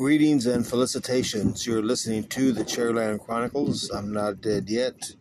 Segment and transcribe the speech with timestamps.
[0.00, 1.66] Greetings and felicitations.
[1.66, 3.90] You're listening to the Cherryland Chronicles.
[3.90, 5.12] I'm not dead yet.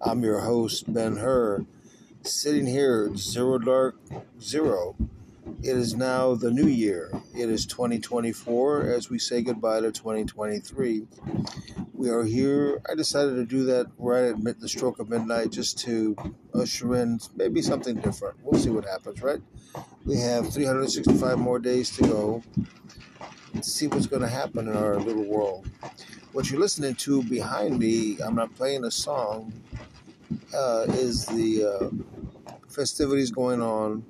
[0.00, 1.66] I'm your host, Ben Hur,
[2.22, 3.96] sitting here Zero Dark
[4.40, 4.94] Zero.
[5.64, 7.10] It is now the new year.
[7.36, 11.08] It is 2024 as we say goodbye to 2023.
[11.92, 12.80] We are here.
[12.88, 16.14] I decided to do that right at the stroke of midnight just to
[16.54, 18.36] usher in maybe something different.
[18.44, 19.40] We'll see what happens, right?
[20.04, 22.42] We have 365 more days to go
[23.54, 25.68] to see what's going to happen in our little world.
[26.32, 29.52] What you're listening to behind me, I'm not playing a song,
[30.54, 34.04] uh, is the uh, festivities going on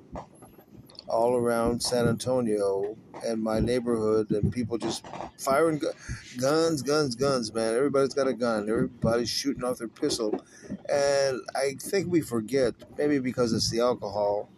[1.09, 5.05] all around San Antonio and my neighborhood, and people just
[5.39, 5.93] firing gu-
[6.39, 7.75] guns, guns, guns, man.
[7.75, 8.69] Everybody's got a gun.
[8.71, 10.43] Everybody's shooting off their pistol.
[10.89, 14.49] And I think we forget, maybe because it's the alcohol,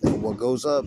[0.00, 0.86] that what goes up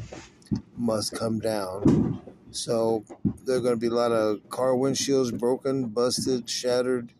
[0.77, 2.21] must come down.
[2.56, 3.03] So
[3.44, 7.11] there are going to be a lot of car windshields broken, busted, shattered.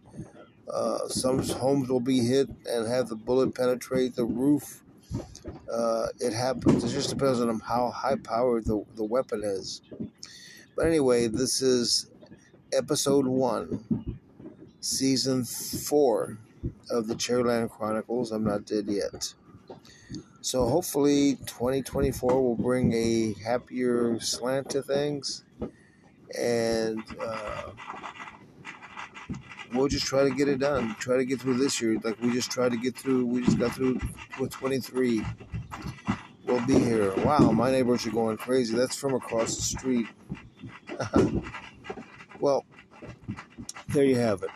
[0.72, 4.82] Uh, some homes will be hit and have the bullet penetrate the roof.
[5.70, 6.86] Uh, it happens.
[6.86, 9.82] It just depends on how high powered the, the weapon is.
[10.74, 12.10] But anyway, this is
[12.72, 14.18] episode one,
[14.80, 16.38] season four
[16.90, 18.32] of the Cherryland Chronicles.
[18.32, 19.34] I'm not dead yet.
[20.46, 25.44] So hopefully 2024 will bring a happier slant to things.
[26.40, 27.72] And uh,
[29.74, 30.96] we'll just try to get it done.
[31.00, 31.98] Try to get through this year.
[32.04, 34.00] Like we just tried to get through, we just got through
[34.40, 35.26] with 23.
[36.46, 37.16] We'll be here.
[37.24, 38.76] Wow, my neighbors are going crazy.
[38.76, 40.06] That's from across the street.
[42.40, 42.64] well,
[43.90, 44.52] there you have it.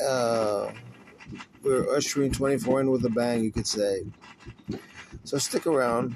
[0.00, 0.70] Uh,
[1.64, 4.04] we're ushering 24 in with a bang, you could say.
[5.26, 6.14] So stick around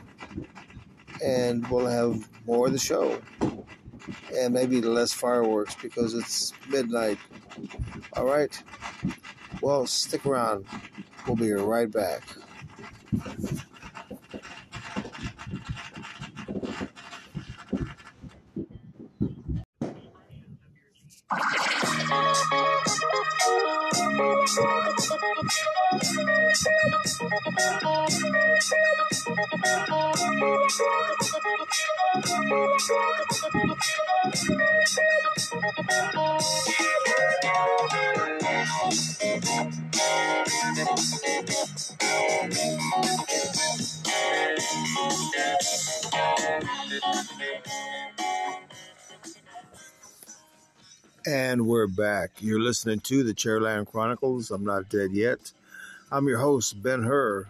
[1.20, 3.20] and we'll have more of the show.
[4.32, 7.18] And maybe less fireworks because it's midnight.
[8.16, 8.56] All right.
[9.60, 10.64] Well, stick around.
[11.26, 12.22] We'll be right back.
[51.30, 52.30] And we're back.
[52.40, 54.50] You're listening to the Cherryland Chronicles.
[54.50, 55.52] I'm not dead yet.
[56.10, 57.46] I'm your host, Ben Hur.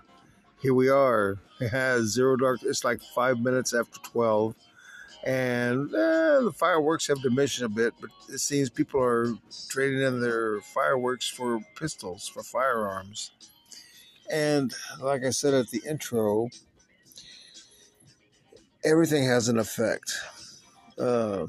[0.60, 1.38] Here we are.
[1.60, 2.60] It has zero dark.
[2.62, 4.54] It's like five minutes after 12.
[5.24, 9.32] And eh, the fireworks have diminished a bit, but it seems people are
[9.70, 13.30] trading in their fireworks for pistols, for firearms.
[14.30, 16.50] And like I said at the intro,
[18.84, 20.12] everything has an effect.
[20.98, 21.46] Uh,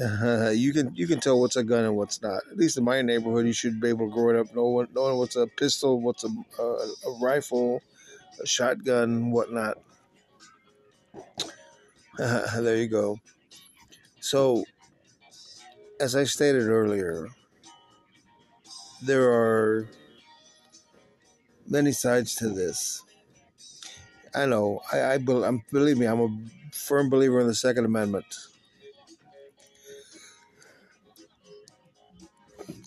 [0.00, 2.42] uh, you can you can tell what's a gun and what's not.
[2.50, 5.18] At least in my neighborhood, you should be able to grow it up knowing, knowing
[5.18, 7.82] what's a pistol, what's a, a, a rifle,
[8.42, 9.78] a shotgun, whatnot.
[12.18, 13.18] Uh, there you go.
[14.20, 14.64] So,
[16.00, 17.28] as I stated earlier,
[19.02, 19.88] there are
[21.68, 23.02] many sides to this.
[24.34, 24.82] I know.
[24.92, 26.06] I, I, I believe me.
[26.06, 26.38] I'm a
[26.72, 28.26] firm believer in the Second Amendment.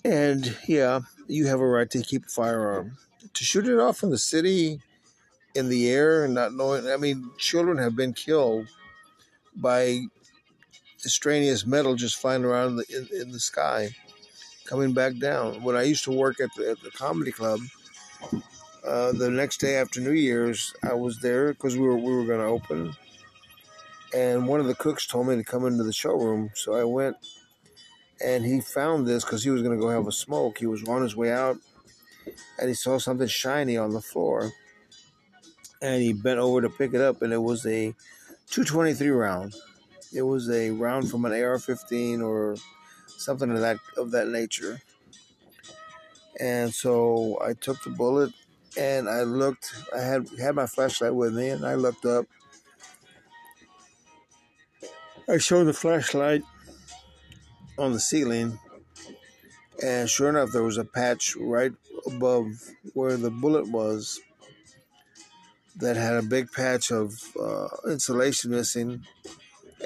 [0.04, 2.96] And yeah, you have a right to keep a firearm.
[3.34, 4.80] To shoot it off in the city,
[5.54, 8.66] in the air, and not knowing, I mean, children have been killed
[9.54, 10.00] by
[11.04, 13.90] extraneous metal just flying around in the, in, in the sky,
[14.64, 15.62] coming back down.
[15.62, 17.60] When I used to work at the, at the comedy club,
[18.86, 22.24] uh, the next day after New Year's, I was there because we were we were
[22.24, 22.94] going to open,
[24.14, 27.16] and one of the cooks told me to come into the showroom, so I went
[28.24, 30.58] and he found this because he was going to go have a smoke.
[30.58, 31.56] He was on his way out,
[32.58, 34.52] and he saw something shiny on the floor,
[35.80, 37.94] and he bent over to pick it up, and it was a
[38.50, 39.54] 223 round.
[40.12, 42.56] It was a round from an AR-15 or
[43.06, 44.80] something of that of that nature.
[46.38, 48.32] And so I took the bullet,
[48.76, 49.74] and I looked.
[49.94, 52.26] I had had my flashlight with me, and I looked up.
[55.28, 56.42] I showed the flashlight
[57.80, 58.58] on the ceiling,
[59.82, 61.72] and sure enough, there was a patch right
[62.06, 62.46] above
[62.94, 64.20] where the bullet was
[65.76, 69.04] that had a big patch of uh, insulation missing,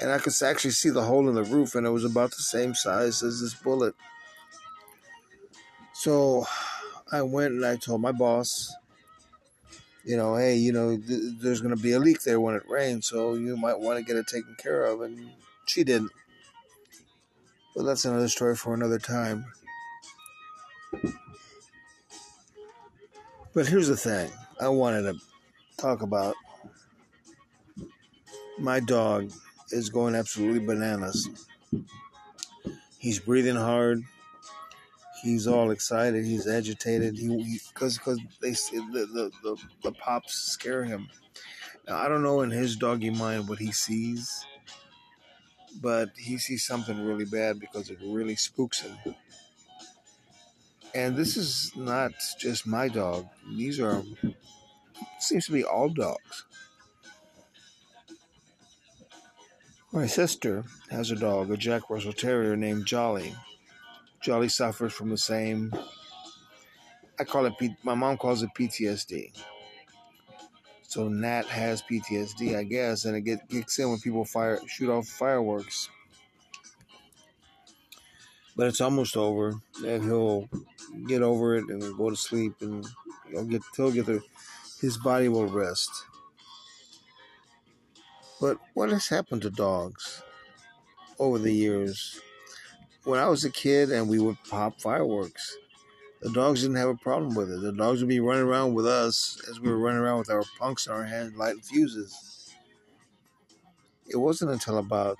[0.01, 2.43] and I could actually see the hole in the roof, and it was about the
[2.43, 3.95] same size as this bullet.
[5.93, 6.45] So
[7.11, 8.75] I went and I told my boss,
[10.03, 12.69] you know, hey, you know, th- there's going to be a leak there when it
[12.69, 15.01] rains, so you might want to get it taken care of.
[15.01, 15.31] And
[15.65, 16.11] she didn't.
[17.75, 19.45] But that's another story for another time.
[23.53, 24.29] But here's the thing
[24.59, 25.19] I wanted to
[25.77, 26.35] talk about.
[28.57, 29.31] My dog
[29.71, 31.29] is going absolutely bananas.
[32.97, 34.01] He's breathing hard.
[35.21, 36.23] He's all excited.
[36.25, 37.17] He's agitated.
[37.17, 41.09] He because because they the, the the the pops scare him.
[41.87, 44.45] Now I don't know in his doggy mind what he sees,
[45.81, 48.97] but he sees something really bad because it really spooks him.
[50.93, 53.27] And this is not just my dog.
[53.55, 54.01] These are
[55.19, 56.45] seems to be all dogs.
[59.91, 63.33] My sister has a dog, a Jack Russell Terrier named Jolly.
[64.21, 65.73] Jolly suffers from the same.
[67.19, 67.53] I call it.
[67.83, 69.31] My mom calls it PTSD.
[70.87, 74.89] So Nat has PTSD, I guess, and it get, kicks in when people fire shoot
[74.89, 75.89] off fireworks.
[78.55, 79.55] But it's almost over,
[79.85, 80.47] and he'll
[81.07, 82.85] get over it and go to sleep, and
[83.29, 84.21] he'll get he'll get the
[84.79, 85.91] his body will rest.
[88.39, 90.21] But what has happened to dogs
[91.19, 92.21] over the years?
[93.03, 95.57] When I was a kid and we would pop fireworks,
[96.25, 97.61] the dogs didn't have a problem with it.
[97.61, 100.43] The dogs would be running around with us as we were running around with our
[100.57, 102.51] punks in our hands, lighting fuses.
[104.07, 105.17] It wasn't until about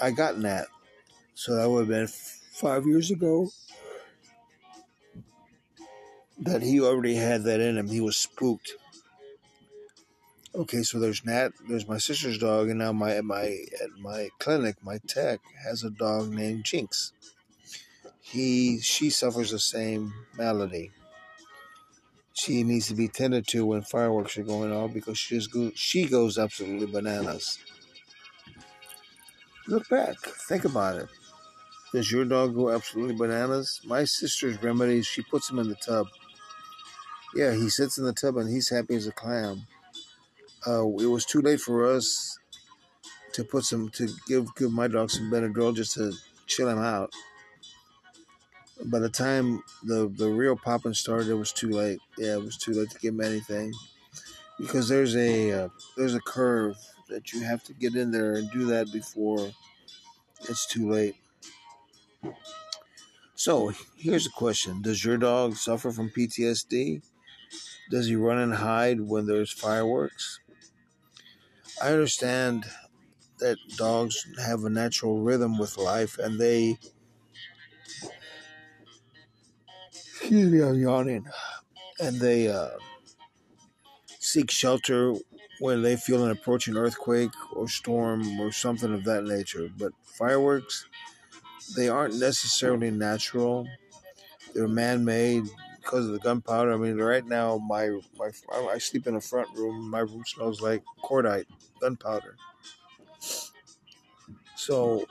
[0.00, 0.68] I got Nat,
[1.34, 3.50] so that would have been five years ago,
[6.38, 7.88] that he already had that in him.
[7.88, 8.72] He was spooked
[10.52, 14.76] Okay, so there's Nat, there's my sister's dog, and now my my at my clinic,
[14.82, 17.12] my tech has a dog named Jinx.
[18.30, 20.92] He she suffers the same malady.
[22.32, 25.72] She needs to be tended to when fireworks are going off because she just go,
[25.74, 27.58] she goes absolutely bananas.
[29.66, 30.16] Look back,
[30.48, 31.08] think about it.
[31.92, 33.80] Does your dog go absolutely bananas?
[33.84, 36.06] My sister's remedy, she puts him in the tub.
[37.34, 39.66] Yeah, he sits in the tub and he's happy as a clam
[40.66, 42.38] uh, it was too late for us
[43.32, 46.12] to put some to give give my dog some Benadryl just to
[46.46, 47.12] chill him out.
[48.84, 52.00] By the time the the real popping started, it was too late.
[52.16, 53.72] Yeah, it was too late to give him anything
[54.58, 56.76] because there's a uh, there's a curve
[57.08, 59.52] that you have to get in there and do that before
[60.48, 61.16] it's too late.
[63.34, 67.02] So here's a question: Does your dog suffer from PTSD?
[67.90, 70.40] Does he run and hide when there's fireworks?
[71.82, 72.66] I understand
[73.38, 76.78] that dogs have a natural rhythm with life and they.
[80.30, 81.26] Excuse me, I'm yawning.
[81.98, 82.68] And they uh,
[84.20, 85.16] seek shelter
[85.58, 89.68] when they feel an approaching earthquake or storm or something of that nature.
[89.76, 90.86] But fireworks,
[91.74, 93.66] they aren't necessarily natural.
[94.54, 95.46] They're man-made
[95.80, 96.74] because of the gunpowder.
[96.74, 98.30] I mean, right now my my
[98.68, 99.90] I sleep in a front room.
[99.90, 101.46] My room smells like cordite
[101.80, 102.36] gunpowder.
[104.54, 105.06] So,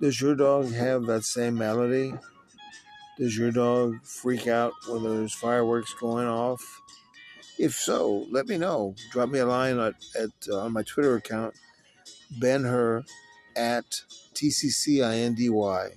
[0.00, 2.14] does your dog have that same malady?
[3.18, 6.82] Does your dog freak out when there's fireworks going off?
[7.58, 8.94] If so, let me know.
[9.10, 11.54] Drop me a line at, at uh, on my Twitter account,
[12.38, 13.04] Ben Hur
[13.56, 14.02] at
[14.34, 15.92] TCCINDY,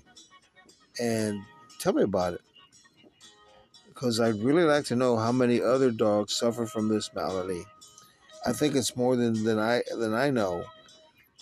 [1.01, 1.41] and
[1.79, 2.41] tell me about it.
[3.89, 7.65] Because I'd really like to know how many other dogs suffer from this malady.
[8.45, 10.63] I think it's more than, than I than I know,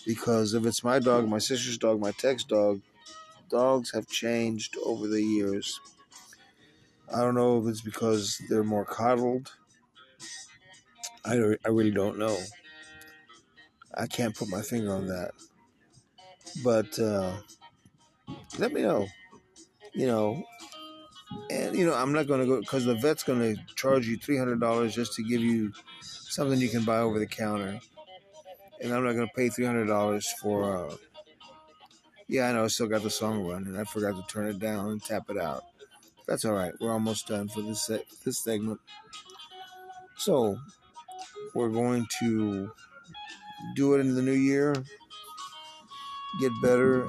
[0.04, 2.80] because if it's my dog, my sister's dog, my tech's dog,
[3.48, 5.80] dogs have changed over the years.
[7.14, 9.52] I don't know if it's because they're more coddled.
[11.24, 12.36] I, I really don't know.
[13.94, 15.32] I can't put my finger on that.
[16.62, 17.36] But uh,
[18.58, 19.06] let me know.
[19.94, 20.42] You know,
[21.50, 24.16] and you know, I'm not going to go because the vet's going to charge you
[24.16, 27.80] three hundred dollars just to give you something you can buy over the counter.
[28.80, 30.90] And I'm not going to pay $300 for.
[30.90, 30.96] Uh,
[32.28, 33.76] yeah, I know I still got the song running.
[33.76, 35.64] I forgot to turn it down and tap it out.
[36.26, 36.72] That's all right.
[36.80, 38.80] We're almost done for this se- this segment.
[40.16, 40.58] So
[41.54, 42.70] we're going to
[43.74, 44.74] do it in the new year.
[46.40, 47.08] Get better.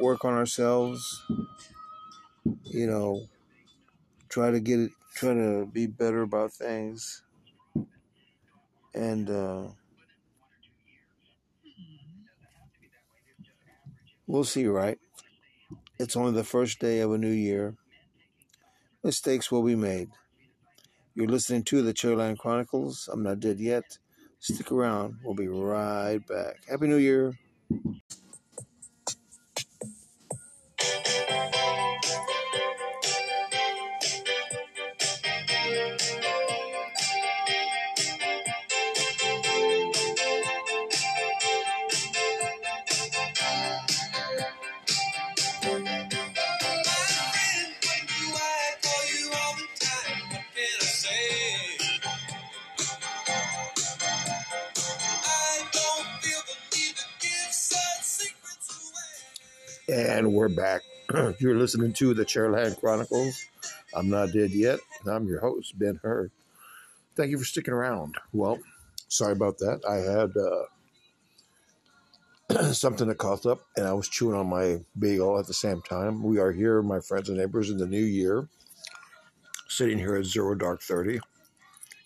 [0.00, 1.24] Work on ourselves.
[2.64, 3.26] You know,
[4.28, 4.90] try to get it.
[5.14, 7.22] Try to be better about things
[8.94, 9.64] and uh,
[14.26, 14.98] We'll see, right?
[15.98, 17.76] It's only the first day of a new year.
[19.04, 20.10] Mistakes will be made.
[21.14, 23.08] You're listening to the Cherryland Chronicles.
[23.12, 23.98] I'm not dead yet.
[24.38, 25.16] Stick around.
[25.22, 26.64] We'll be right back.
[26.68, 27.38] Happy New Year.
[59.88, 60.82] And we're back.
[61.40, 63.44] You're listening to the Cherryland Chronicles.
[63.94, 64.78] I'm not dead yet.
[65.06, 66.30] I'm your host, Ben Hur.
[67.16, 68.14] Thank you for sticking around.
[68.32, 68.60] Well,
[69.08, 69.80] sorry about that.
[69.88, 70.36] I had
[72.60, 75.82] uh, something that coughed up, and I was chewing on my bagel at the same
[75.82, 76.22] time.
[76.22, 78.48] We are here, my friends and neighbors, in the new year,
[79.68, 81.18] sitting here at Zero Dark Thirty.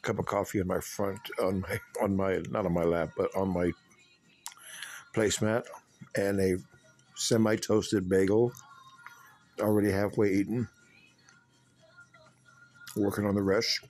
[0.00, 3.28] Cup of coffee in my front, on my on my not on my lap, but
[3.36, 3.70] on my
[5.14, 5.66] placemat,
[6.16, 6.56] and a
[7.16, 8.52] semi toasted bagel,
[9.60, 10.68] already halfway eaten.
[12.94, 13.80] Working on the rest.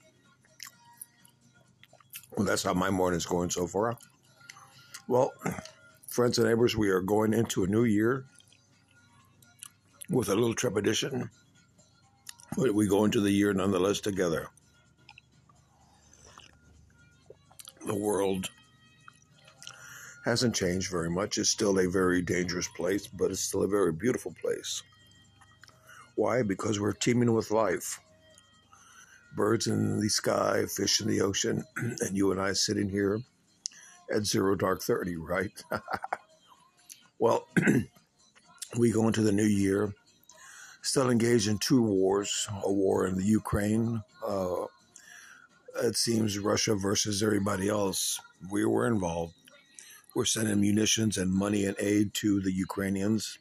[2.35, 3.97] Well, that's how my morning's going so far.
[5.07, 5.33] Well,
[6.07, 8.25] friends and neighbors, we are going into a new year
[10.09, 11.29] with a little trepidation,
[12.57, 14.47] but we go into the year nonetheless together.
[17.85, 18.49] The world
[20.27, 21.37] hasn't changed very much.
[21.37, 24.83] It's still a very dangerous place, but it's still a very beautiful place.
[26.15, 26.43] Why?
[26.43, 27.99] Because we're teeming with life.
[29.37, 33.21] Birds in the sky, fish in the ocean, and you and I sitting here
[34.13, 35.63] at zero dark 30, right?
[37.19, 37.47] well,
[38.77, 39.93] we go into the new year
[40.81, 44.01] still engaged in two wars a war in the Ukraine.
[44.25, 44.65] Uh,
[45.83, 48.19] it seems Russia versus everybody else.
[48.49, 49.33] We were involved
[50.17, 53.37] we're sending munitions and money and aid to the Ukrainians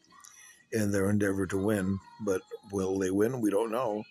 [0.73, 1.99] in their endeavor to win.
[2.21, 3.40] But will they win?
[3.40, 4.04] We don't know.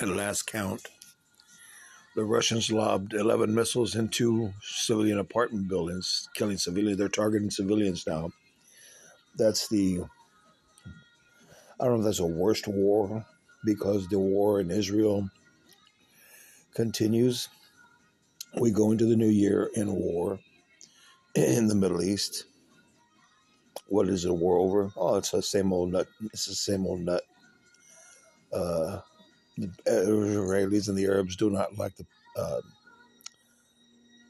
[0.00, 0.86] At last count,
[2.14, 6.96] the Russians lobbed 11 missiles into civilian apartment buildings, killing civilians.
[6.96, 8.30] They're targeting civilians now.
[9.36, 10.04] That's the,
[11.80, 13.26] I don't know if that's a worst war
[13.64, 15.28] because the war in Israel
[16.72, 17.48] continues
[18.60, 20.38] we go into the new year in war
[21.34, 22.44] in the Middle East.
[23.88, 24.90] What is it, war over?
[24.96, 26.08] Oh, it's the same old nut.
[26.32, 27.22] It's the same old nut.
[28.52, 29.00] Uh,
[29.58, 32.60] the Israelis and the Arabs do not like the uh,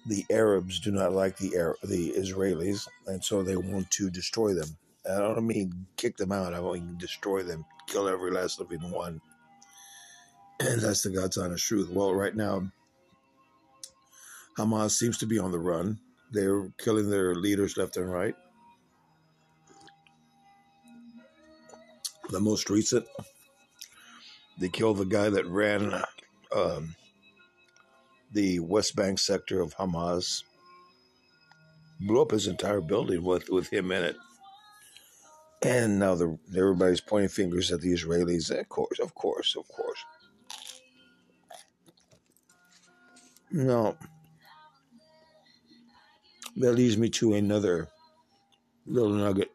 [0.06, 4.54] the Arabs do not like the Arab, the Israelis, and so they want to destroy
[4.54, 4.68] them.
[5.11, 6.54] I don't mean kick them out.
[6.54, 9.21] I mean destroy them, kill every last living one.
[10.61, 11.90] And that's the God's honest truth.
[11.90, 12.71] Well, right now,
[14.58, 15.98] Hamas seems to be on the run.
[16.32, 18.34] They're killing their leaders left and right.
[22.30, 23.06] The most recent,
[24.58, 26.02] they killed the guy that ran
[26.54, 26.96] um,
[28.32, 30.42] the West Bank sector of Hamas.
[32.00, 34.16] Blew up his entire building with, with him in it.
[35.62, 38.50] And now the, everybody's pointing fingers at the Israelis.
[38.50, 40.04] Of course, of course, of course.
[43.52, 43.96] No
[46.56, 47.88] that leads me to another
[48.86, 49.50] little nugget.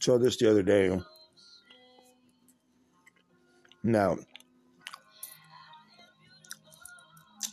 [0.00, 0.98] Saw this the other day.
[3.82, 4.16] Now,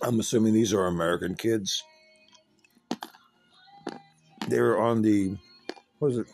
[0.01, 1.83] I'm assuming these are American kids.
[4.47, 5.37] They were on the,
[5.99, 6.27] what was it?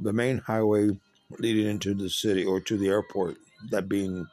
[0.00, 0.98] The main highway
[1.38, 3.36] leading into the city or to the airport,
[3.70, 4.26] that being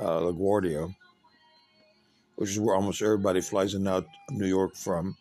[0.00, 0.94] uh, LaGuardia
[2.36, 5.16] which is where almost everybody flies in out of New York from.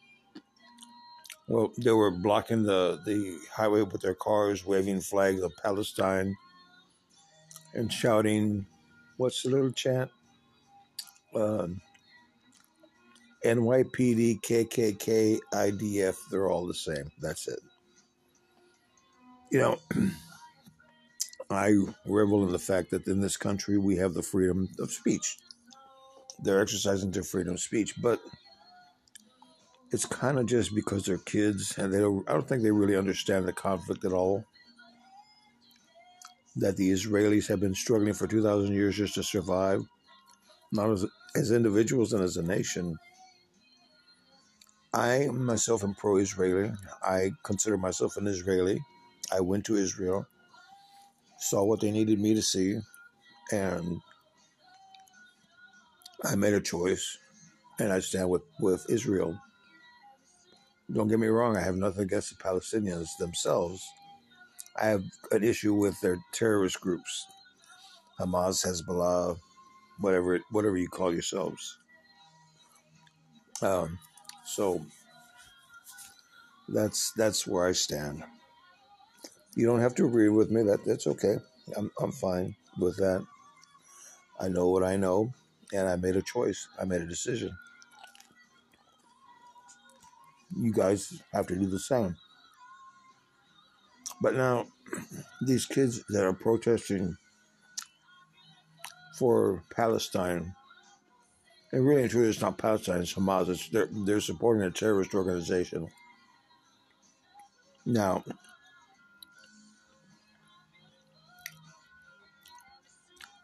[1.47, 6.35] Well, they were blocking the, the highway with their cars, waving flags of Palestine
[7.73, 8.65] and shouting,
[9.17, 10.09] what's the little chant?
[11.35, 11.81] Um,
[13.45, 17.11] NYPD, KKK, IDF, they're all the same.
[17.21, 17.59] That's it.
[19.51, 19.77] You know,
[21.49, 21.73] I
[22.05, 25.37] revel in the fact that in this country we have the freedom of speech
[26.43, 28.19] they're exercising their freedom of speech, but
[29.91, 32.95] it's kind of just because they're kids and they don't, I don't think they really
[32.95, 34.45] understand the conflict at all.
[36.55, 39.81] That the Israelis have been struggling for 2,000 years just to survive,
[40.71, 41.05] not as,
[41.35, 42.97] as individuals and as a nation.
[44.93, 46.71] I myself am pro Israeli.
[47.03, 48.79] I consider myself an Israeli.
[49.31, 50.27] I went to Israel,
[51.39, 52.77] saw what they needed me to see,
[53.53, 54.01] and
[56.23, 57.17] I made a choice,
[57.79, 59.39] and I stand with, with Israel.
[60.93, 63.83] Don't get me wrong, I have nothing against the Palestinians themselves.
[64.81, 67.25] I have an issue with their terrorist groups,
[68.19, 69.37] Hamas, Hezbollah,
[69.99, 71.77] whatever whatever you call yourselves.
[73.61, 73.99] Um,
[74.45, 74.81] so
[76.69, 78.23] that's that's where I stand.
[79.55, 80.63] You don't have to agree with me.
[80.63, 81.37] That that's okay.
[81.77, 83.25] I'm I'm fine with that.
[84.39, 85.33] I know what I know,
[85.73, 86.67] and I made a choice.
[86.79, 87.55] I made a decision.
[90.57, 92.15] You guys have to do the same.
[94.21, 94.67] But now,
[95.41, 97.17] these kids that are protesting
[99.17, 100.53] for Palestine,
[101.71, 103.49] and really and truly, it's not Palestine, it's Hamas.
[103.49, 105.87] It's, they're, they're supporting a terrorist organization.
[107.85, 108.23] Now,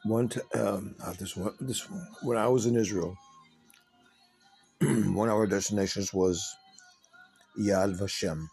[0.07, 1.87] one t- um, uh, this one, this
[2.23, 3.17] when I was in Israel,
[4.81, 6.55] one of our destinations was
[7.59, 8.47] Yad Vashem,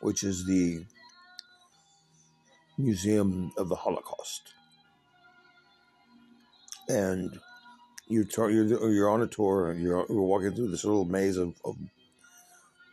[0.00, 0.84] which is the
[2.78, 4.54] Museum of the Holocaust,
[6.88, 7.38] and
[8.08, 9.74] you're you're, you're on a tour.
[9.74, 11.76] You're, you're walking through this little maze of of,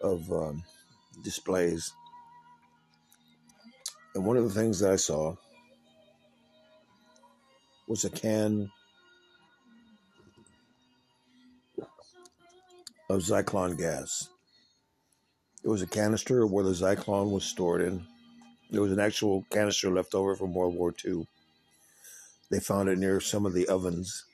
[0.01, 0.63] of um,
[1.23, 1.91] displays,
[4.15, 5.35] and one of the things that I saw
[7.87, 8.71] was a can
[13.09, 14.29] of Zyklon gas.
[15.63, 18.05] It was a canister where the Zyklon was stored in.
[18.69, 21.25] There was an actual canister left over from World War II.
[22.51, 24.25] They found it near some of the ovens,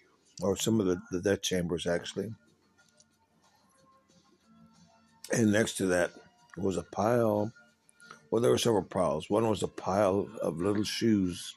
[0.42, 2.34] or some of the, the death chambers, actually.
[5.32, 6.12] And next to that
[6.58, 7.52] was a pile.
[8.30, 9.30] Well, there were several piles.
[9.30, 11.56] One was a pile of little shoes,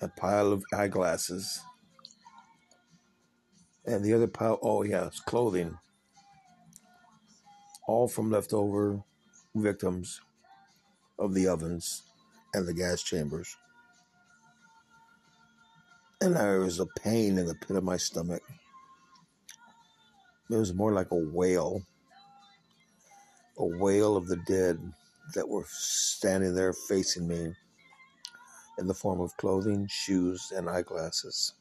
[0.00, 1.60] a pile of eyeglasses,
[3.86, 5.78] and the other pile, oh, yeah, it's clothing.
[7.86, 9.02] All from leftover
[9.54, 10.20] victims
[11.18, 12.02] of the ovens
[12.52, 13.56] and the gas chambers.
[16.20, 18.42] And there was a pain in the pit of my stomach.
[20.50, 21.82] It was more like a wail,
[23.58, 24.78] a wail of the dead
[25.34, 27.52] that were standing there facing me
[28.78, 31.54] in the form of clothing, shoes, and eyeglasses.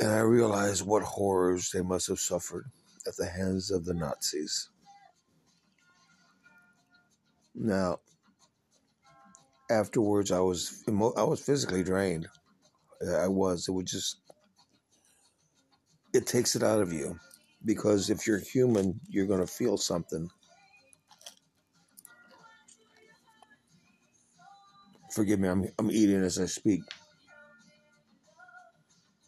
[0.00, 2.66] And I realized what horrors they must have suffered
[3.06, 4.70] at the hands of the Nazis.
[7.54, 7.98] Now,
[9.70, 12.28] afterwards, I was I was physically drained.
[13.18, 13.68] I was.
[13.68, 14.18] It would just
[16.14, 17.18] it takes it out of you
[17.64, 20.28] because if you're human, you're going to feel something.
[25.12, 26.82] Forgive me, I'm I'm eating as I speak.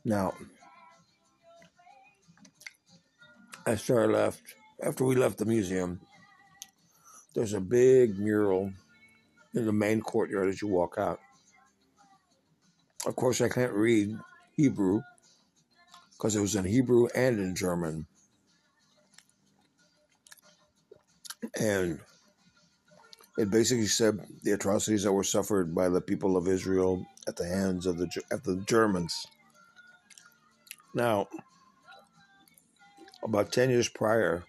[0.04, 0.32] Now,
[3.66, 4.42] after I left,
[4.82, 6.00] after we left the museum,
[7.34, 8.72] there's a big mural
[9.54, 11.20] in the main courtyard as you walk out.
[13.06, 14.16] Of course, I can't read
[14.56, 15.02] Hebrew
[16.12, 18.06] because it was in Hebrew and in German.
[21.60, 22.00] And
[23.36, 27.46] it basically said the atrocities that were suffered by the people of Israel at the
[27.46, 29.26] hands of the of the Germans.
[30.94, 31.28] Now,
[33.22, 34.44] about ten years prior,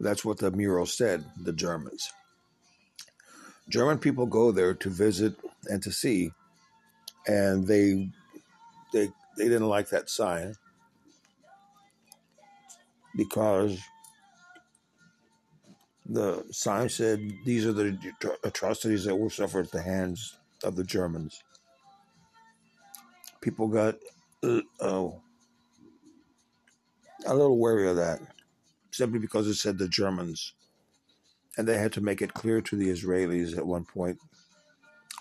[0.00, 2.12] that's what the mural said, the Germans.
[3.68, 5.34] German people go there to visit
[5.66, 6.32] and to see,
[7.26, 8.10] and they
[8.92, 10.54] they they didn't like that sign
[13.16, 13.78] because
[16.06, 17.96] the sign said these are the
[18.44, 21.42] atrocities that were suffered at the hands of the Germans.
[23.40, 23.96] People got
[24.42, 25.20] uh, oh,
[27.26, 28.20] a little wary of that
[28.90, 30.54] simply because it said the Germans.
[31.56, 34.18] And they had to make it clear to the Israelis at one point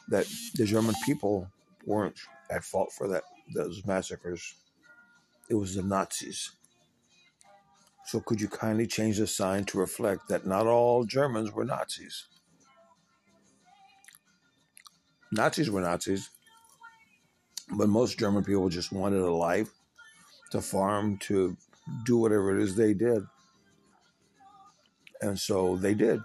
[0.09, 1.47] that the German people
[1.85, 4.55] weren't at fault for that those massacres.
[5.49, 6.51] It was the Nazis.
[8.05, 12.25] So could you kindly change the sign to reflect that not all Germans were Nazis?
[15.31, 16.29] Nazis were Nazis,
[17.77, 19.69] but most German people just wanted a life
[20.51, 21.55] to farm, to
[22.05, 23.23] do whatever it is they did.
[25.21, 26.19] And so they did.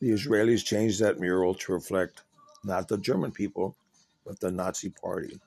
[0.00, 2.22] The Israelis changed that mural to reflect
[2.64, 3.76] not the German people,
[4.24, 5.40] but the Nazi party.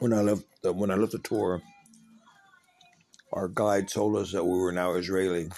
[0.00, 1.62] When I left the, when I left the tour,
[3.32, 5.48] our guide told us that we were now Israeli,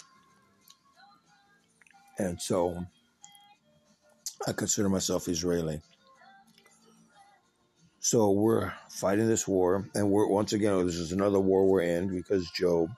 [2.18, 2.84] and so
[4.46, 5.80] I consider myself Israeli.
[8.00, 12.08] So we're fighting this war, and we're once again this is another war we're in
[12.08, 12.90] because Job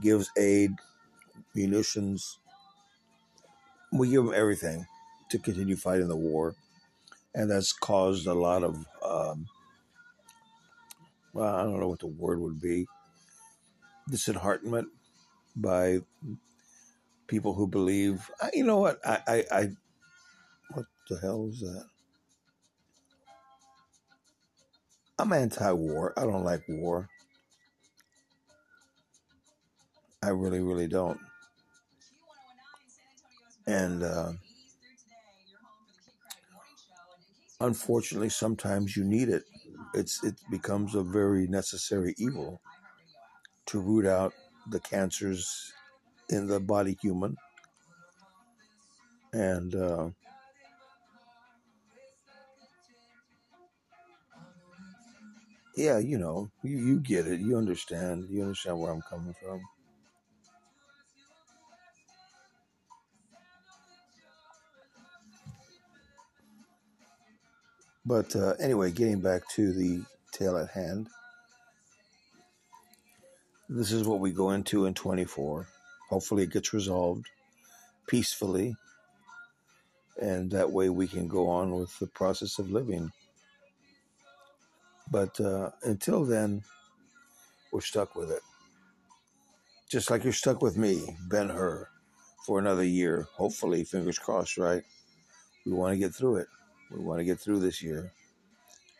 [0.00, 0.72] gives aid,
[1.54, 2.38] munitions.
[3.92, 4.86] We give them everything
[5.30, 6.54] to continue fighting the war,
[7.34, 9.46] and that's caused a lot of um,
[11.38, 12.88] well, I don't know what the word would be
[14.10, 14.88] disheartenment
[15.54, 16.00] by
[17.28, 18.28] people who believe.
[18.52, 18.98] You know what?
[19.06, 19.68] I, I, I
[20.72, 21.84] what the hell is that?
[25.20, 26.12] I'm anti-war.
[26.16, 27.08] I don't like war.
[30.22, 31.20] I really, really don't.
[33.66, 34.32] And uh,
[37.60, 39.44] unfortunately, sometimes you need it.
[39.94, 42.60] It's it becomes a very necessary evil
[43.66, 44.32] to root out
[44.70, 45.72] the cancers
[46.30, 47.36] in the body human.
[49.32, 50.10] And uh,
[55.76, 57.40] yeah, you know, you, you get it.
[57.40, 58.28] You understand.
[58.30, 59.60] You understand where I'm coming from.
[68.08, 71.08] But uh, anyway, getting back to the tale at hand,
[73.68, 75.66] this is what we go into in 24.
[76.08, 77.26] Hopefully, it gets resolved
[78.06, 78.76] peacefully,
[80.22, 83.12] and that way we can go on with the process of living.
[85.10, 86.62] But uh, until then,
[87.70, 88.40] we're stuck with it.
[89.90, 91.86] Just like you're stuck with me, Ben Hur,
[92.46, 93.28] for another year.
[93.34, 94.82] Hopefully, fingers crossed, right?
[95.66, 96.48] We want to get through it.
[96.90, 98.12] We want to get through this year.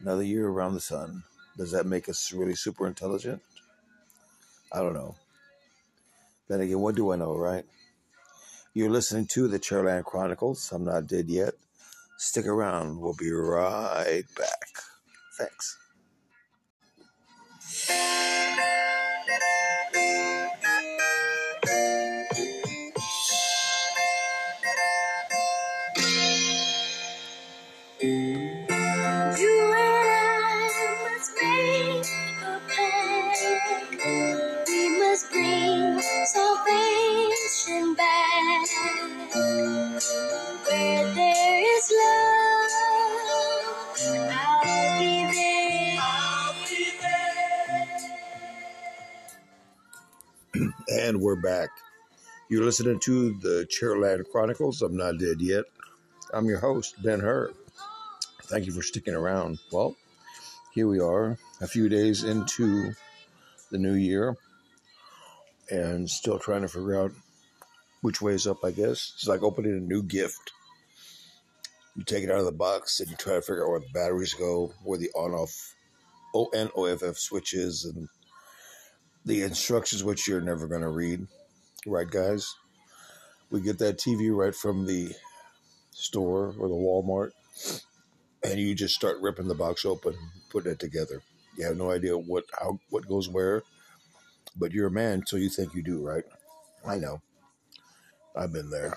[0.01, 1.23] Another year around the sun.
[1.57, 3.43] Does that make us really super intelligent?
[4.73, 5.17] I don't know.
[6.49, 7.65] Then again, what do I know, right?
[8.75, 10.71] You're listening to the Cherryland Chronicles.
[10.73, 11.55] I'm not dead yet.
[12.17, 13.01] Stick around.
[13.01, 14.69] We'll be right back.
[15.39, 15.79] Thanks.
[51.09, 51.71] And we're back.
[52.51, 54.83] You're listening to the Cherryland Chronicles.
[54.83, 55.65] I'm not dead yet.
[56.35, 57.51] I'm your host, Ben Hur.
[58.43, 59.59] Thank you for sticking around.
[59.73, 59.97] Well,
[60.75, 62.93] here we are, a few days into
[63.71, 64.37] the new year,
[65.71, 67.13] and still trying to figure out
[68.03, 69.15] which way's up, I guess.
[69.17, 70.53] It's like opening a new gift.
[71.97, 73.87] You take it out of the box and you try to figure out where the
[73.95, 75.75] batteries go, where the on off
[76.35, 78.11] ON OFF switches, and
[79.25, 81.27] the instructions, which you're never going to read.
[81.87, 82.55] Right, guys?
[83.51, 85.15] We get that TV right from the
[85.91, 87.31] store or the Walmart,
[88.43, 90.15] and you just start ripping the box open,
[90.51, 91.23] putting it together.
[91.57, 93.63] You have no idea what how what goes where,
[94.57, 96.25] but you're a man, so you think you do, right?
[96.87, 97.21] I know.
[98.37, 98.97] I've been there.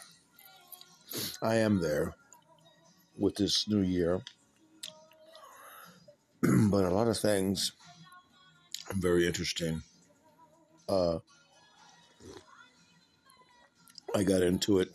[1.41, 2.13] I am there
[3.17, 4.21] with this new year,
[6.41, 7.71] but a lot of things
[8.95, 9.81] very interesting
[10.91, 11.19] uh,
[14.13, 14.89] I got into it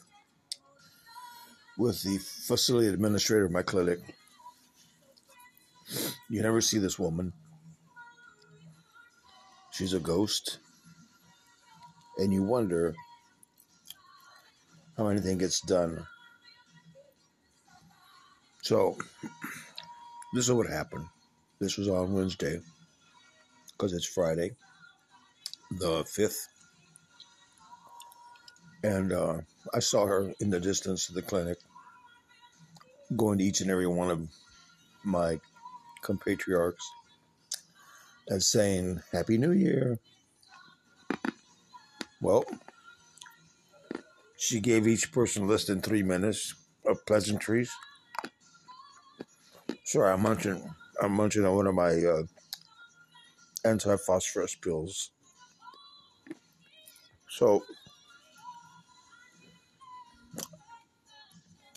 [1.78, 4.00] with the facility administrator of my clinic.
[6.28, 7.32] You never see this woman.
[9.72, 10.58] She's a ghost.
[12.18, 12.94] And you wonder
[14.96, 16.06] how anything gets done.
[18.62, 18.96] So,
[20.34, 21.06] this is what happened.
[21.60, 22.60] This was on Wednesday
[23.72, 24.56] because it's Friday
[25.70, 26.48] the fifth,
[28.82, 29.38] and uh,
[29.74, 31.58] I saw her in the distance of the clinic,
[33.16, 34.28] going to each and every one of
[35.04, 35.40] my
[36.02, 36.84] compatriarchs
[38.28, 39.98] and saying Happy New Year.
[42.20, 42.44] Well,
[44.36, 46.54] she gave each person less than three minutes
[46.86, 47.70] of pleasantries.
[49.84, 50.62] Sorry, I'm munching.
[51.00, 52.22] I'm munching on one of my uh,
[53.64, 55.10] anti-phosphorus pills.
[57.30, 57.62] So,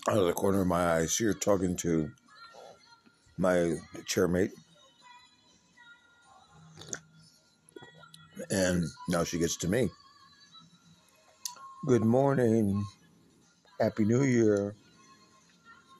[0.09, 2.11] out of the corner of my eye, you're talking to
[3.37, 4.51] my chairmate,
[8.51, 9.89] And now she gets to me.
[11.85, 12.85] Good morning.
[13.79, 14.75] Happy New Year.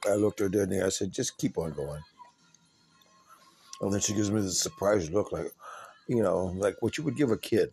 [0.10, 0.88] I looked her dead in the eye.
[0.88, 2.02] I said, just keep on going.
[3.82, 5.52] And then she gives me this surprised look like,
[6.08, 7.72] you know, like what you would give a kid.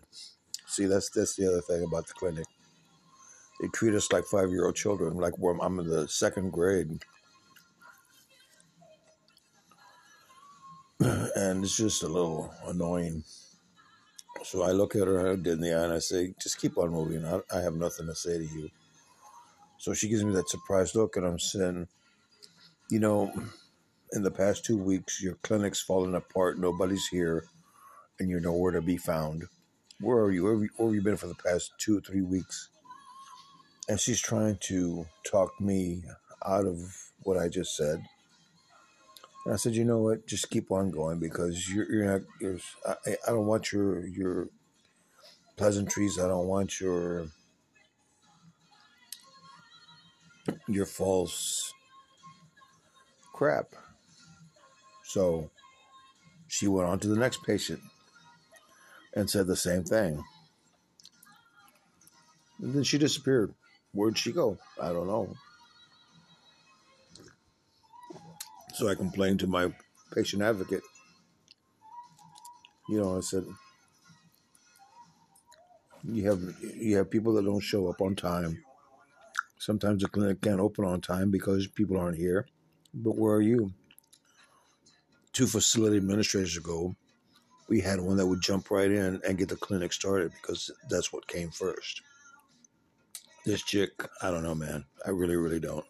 [0.69, 2.47] See, that's that's the other thing about the clinic.
[3.61, 7.01] They treat us like five year old children, like I'm in the second grade.
[11.37, 13.25] And it's just a little annoying.
[14.45, 17.25] So I look at her in the eye and I say, just keep on moving.
[17.25, 18.71] I, I have nothing to say to you.
[19.79, 21.89] So she gives me that surprised look, and I'm saying,
[22.91, 23.33] you know,
[24.13, 26.59] in the past two weeks, your clinic's fallen apart.
[26.59, 27.45] Nobody's here,
[28.21, 29.45] and you're nowhere to be found.
[30.01, 30.45] Where are you?
[30.45, 32.69] Where have you, where have you been for the past two or three weeks?
[33.89, 36.03] And she's trying to talk me
[36.45, 36.79] out of
[37.23, 38.03] what I just said.
[39.45, 40.27] And I said, you know what?
[40.27, 42.23] Just keep on going because you're, you're not.
[42.41, 44.49] You're, I, I don't want your your
[45.57, 46.19] pleasantries.
[46.19, 47.29] I don't want your
[50.67, 51.73] your false
[53.33, 53.67] crap.
[55.05, 55.51] So
[56.49, 57.81] she went on to the next patient
[59.17, 60.23] and said the same thing.
[62.61, 63.53] And then she disappeared.
[63.93, 64.59] Where'd she go?
[64.81, 65.35] I don't know.
[68.75, 69.73] So I complained to my
[70.15, 70.83] patient advocate.
[72.89, 73.45] You know, I said,
[76.05, 76.41] you have
[76.77, 78.63] you have people that don't show up on time.
[79.59, 82.47] Sometimes the clinic can't open on time because people aren't here.
[82.95, 83.73] But where are you?
[85.33, 86.95] Two facility administrators ago,
[87.69, 91.13] we had one that would jump right in and get the clinic started because that's
[91.13, 92.03] what came first.
[93.45, 93.91] This chick,
[94.23, 94.85] I don't know, man.
[95.05, 95.85] I really, really don't.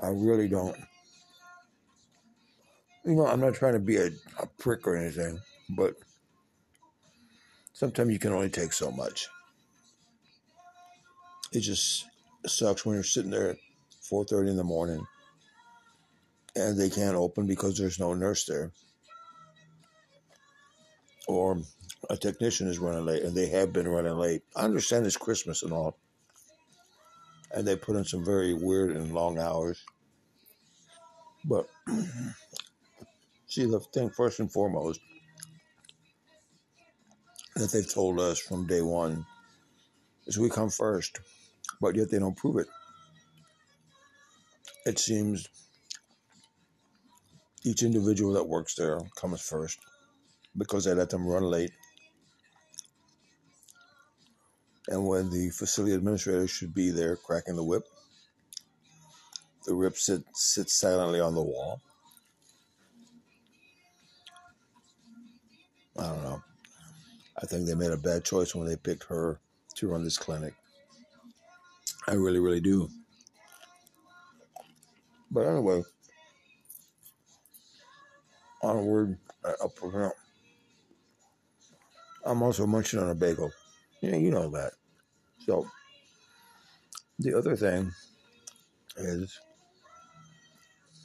[0.00, 0.76] I really don't.
[3.04, 5.94] You know, I'm not trying to be a, a prick or anything, but
[7.72, 9.28] sometimes you can only take so much.
[11.52, 12.06] It just
[12.46, 13.56] sucks when you're sitting there at
[14.10, 15.06] 4:30 in the morning
[16.58, 18.72] and they can't open because there's no nurse there.
[21.26, 21.58] Or
[22.10, 24.42] a technician is running late and they have been running late.
[24.56, 25.96] I understand it's Christmas and all.
[27.52, 29.82] And they put in some very weird and long hours.
[31.44, 31.66] But
[33.46, 35.00] see, the thing first and foremost
[37.56, 39.24] that they've told us from day one
[40.26, 41.20] is we come first,
[41.80, 42.66] but yet they don't prove it.
[44.86, 45.48] It seems
[47.64, 49.78] each individual that works there comes first
[50.56, 51.72] because they let them run late.
[54.88, 57.82] And when the facility administrator should be there cracking the whip,
[59.66, 61.80] the whip sit, sits silently on the wall.
[65.98, 66.42] I don't know.
[67.40, 69.40] I think they made a bad choice when they picked her
[69.76, 70.54] to run this clinic.
[72.06, 72.88] I really, really do.
[75.30, 75.82] But anyway,
[78.62, 80.10] onward, uh, up from
[82.24, 83.50] I'm also munching on a bagel.
[84.02, 84.72] Yeah, you know that.
[85.46, 85.66] So,
[87.18, 87.90] the other thing
[88.96, 89.38] is,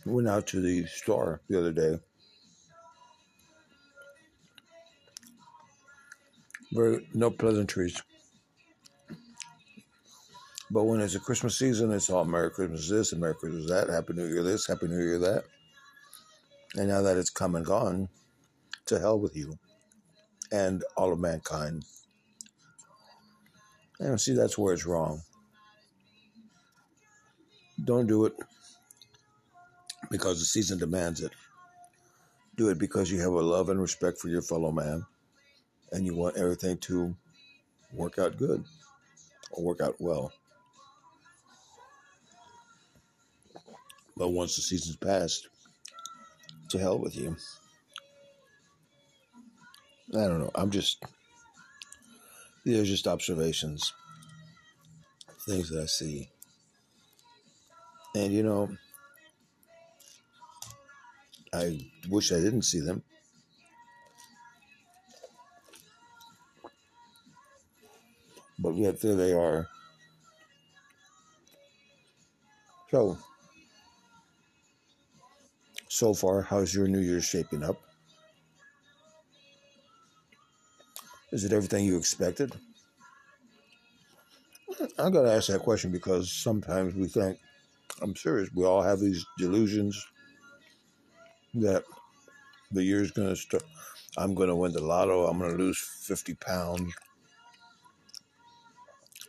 [0.06, 1.98] went out to the store the other day.
[6.74, 8.02] Very no pleasantries.
[10.72, 13.90] But when it's a Christmas season, it's all Merry Christmas this and Merry Christmas that,
[13.90, 15.44] Happy New Year this, Happy New Year that.
[16.76, 18.10] And now that it's come and gone,
[18.86, 19.58] to hell with you
[20.52, 21.84] and all of mankind.
[24.00, 25.22] And see, that's where it's wrong.
[27.84, 28.34] Don't do it
[30.12, 31.32] because the season demands it.
[32.56, 35.06] Do it because you have a love and respect for your fellow man
[35.92, 37.16] and you want everything to
[37.94, 38.64] work out good
[39.52, 40.32] or work out well.
[44.16, 45.48] But once the season's passed,
[46.70, 47.36] to hell with you.
[50.14, 50.52] I don't know.
[50.56, 51.04] I'm just,
[52.66, 53.94] these are just observations,
[55.48, 56.30] things that I see.
[58.16, 58.70] And, you know,
[61.54, 63.04] I wish I didn't see them.
[68.60, 69.68] But yet there they are.
[72.92, 73.18] So,
[75.94, 77.78] so far, how's your New Year's shaping up?
[81.32, 82.54] Is it everything you expected?
[85.00, 87.38] I got to ask that question because sometimes we think,
[88.02, 90.04] I'm serious, we all have these delusions
[91.56, 91.84] that
[92.72, 93.64] The year's going to start.
[94.18, 95.28] I'm going to win the lotto.
[95.28, 96.94] I'm going to lose 50 pounds.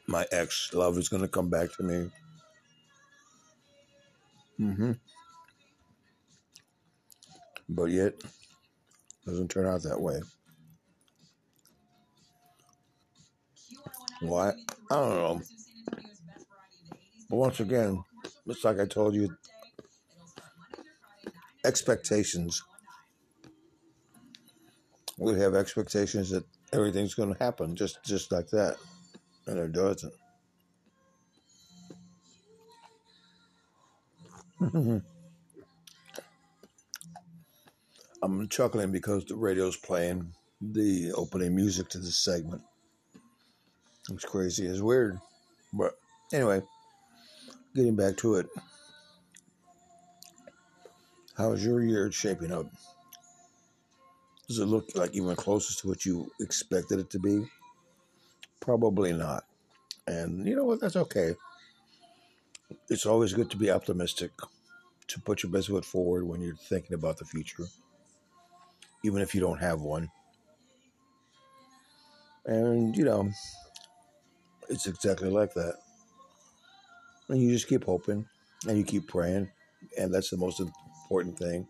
[0.06, 2.10] My ex love is going to come back to me.
[4.60, 4.92] Mm-hmm.
[7.68, 8.14] But yet,
[9.26, 10.20] doesn't turn out that way.
[14.20, 14.50] Why?
[14.90, 15.42] I don't know.
[17.30, 18.02] But once again,
[18.46, 19.34] it's like I told you,
[21.64, 22.62] expectations.
[25.18, 28.76] We have expectations that everything's going to happen just just like that,
[29.46, 30.12] and it doesn't.
[38.24, 40.32] I'm chuckling because the radio's playing
[40.62, 42.62] the opening music to this segment.
[44.10, 44.64] It's crazy.
[44.64, 45.18] It's weird.
[45.74, 45.92] But
[46.32, 46.62] anyway,
[47.74, 48.46] getting back to it.
[51.36, 52.64] How is your year shaping up?
[54.48, 57.44] Does it look like even closest to what you expected it to be?
[58.58, 59.44] Probably not.
[60.06, 60.80] And you know what?
[60.80, 61.34] That's okay.
[62.88, 64.30] It's always good to be optimistic,
[65.08, 67.64] to put your best foot forward when you're thinking about the future,
[69.04, 70.08] even if you don't have one.
[72.46, 73.30] And, you know,
[74.68, 75.74] it's exactly like that.
[77.28, 78.26] And you just keep hoping
[78.66, 79.50] and you keep praying.
[79.98, 81.68] And that's the most important thing.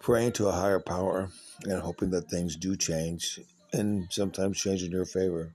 [0.00, 1.28] Praying to a higher power
[1.64, 3.40] and hoping that things do change
[3.72, 5.54] and sometimes change in your favor.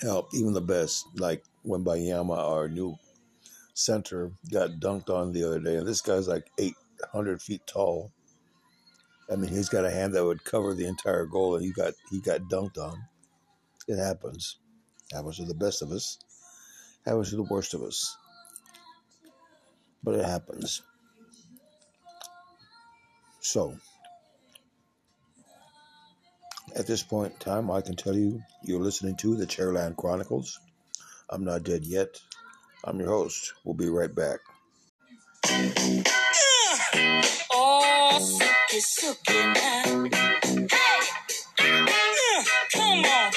[0.00, 2.96] Help, even the best, like when Bayama, our new
[3.74, 5.76] center, got dunked on the other day.
[5.76, 6.50] And this guy's like
[7.04, 8.12] 800 feet tall.
[9.30, 11.94] I mean, he's got a hand that would cover the entire goal, and he got
[12.10, 13.02] he got dunked on.
[13.88, 14.58] It happens.
[15.12, 16.18] Happens to the best of us.
[17.04, 18.16] Happens to the worst of us.
[20.02, 20.82] But it happens.
[23.40, 23.76] So,
[26.74, 30.58] at this point in time, I can tell you you're listening to the Cherryland Chronicles.
[31.30, 32.20] I'm not dead yet.
[32.84, 33.54] I'm your host.
[33.64, 34.40] We'll be right back.
[38.18, 38.38] Oh,
[38.72, 40.08] sookie, now.
[40.72, 41.00] Hey!
[41.58, 43.32] Uh, come on.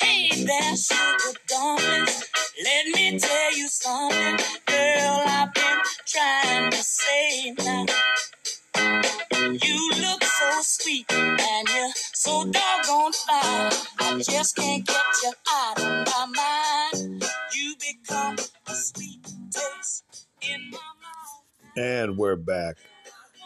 [0.00, 2.08] Hey there, sugar darling.
[2.64, 4.38] Let me tell you something.
[4.66, 7.86] Girl, I've been trying to say now.
[9.38, 13.72] You look so sweet and you're so doggone fine.
[14.00, 17.24] I just can't get you out of my mind.
[17.54, 18.34] You become
[18.66, 21.76] a sweet taste in my mouth.
[21.76, 22.76] And we're back.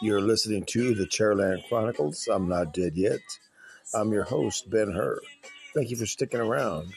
[0.01, 2.27] You're listening to the Cherryland Chronicles.
[2.27, 3.21] I'm not dead yet.
[3.93, 5.19] I'm your host, Ben Hur.
[5.73, 6.93] Thank you for sticking around.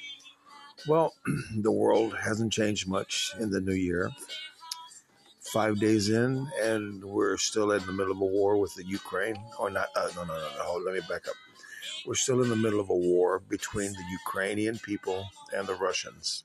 [0.88, 1.14] Well,
[1.56, 4.10] the world hasn't changed much in the new year.
[5.40, 9.36] Five days in, and we're still in the middle of a war with the Ukraine.
[9.58, 9.88] Or not?
[9.94, 10.62] Uh, no, no, no, no.
[10.64, 11.34] Hold, let me back up.
[12.04, 16.42] We're still in the middle of a war between the Ukrainian people and the Russians.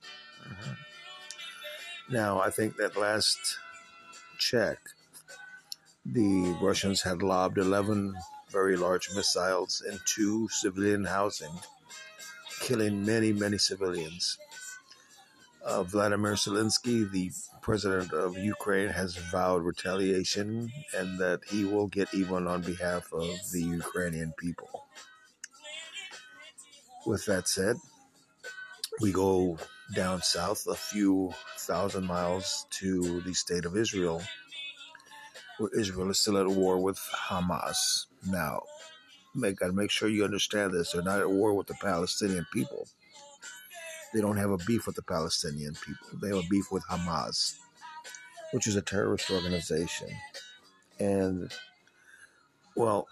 [0.48, 2.14] Mm-hmm.
[2.14, 3.58] Now, I think that last
[4.38, 4.78] check,
[6.06, 8.16] the Russians had lobbed 11
[8.50, 11.54] very large missiles into civilian housing,
[12.62, 14.38] killing many, many civilians.
[15.66, 22.14] Uh, Vladimir Zelensky, the president of Ukraine, has vowed retaliation and that he will get
[22.14, 24.84] even on behalf of the Ukrainian people.
[27.08, 27.78] With that said,
[29.00, 29.58] we go
[29.96, 34.22] down south a few thousand miles to the state of Israel
[35.58, 38.06] where Israel is still at war with Hamas.
[38.26, 38.62] Now,
[39.36, 40.92] make gotta make sure you understand this.
[40.92, 42.88] They're not at war with the Palestinian people.
[44.14, 46.20] They don't have a beef with the Palestinian people.
[46.22, 47.56] They have a beef with Hamas,
[48.52, 50.10] which is a terrorist organization.
[51.00, 51.52] And
[52.76, 53.08] well,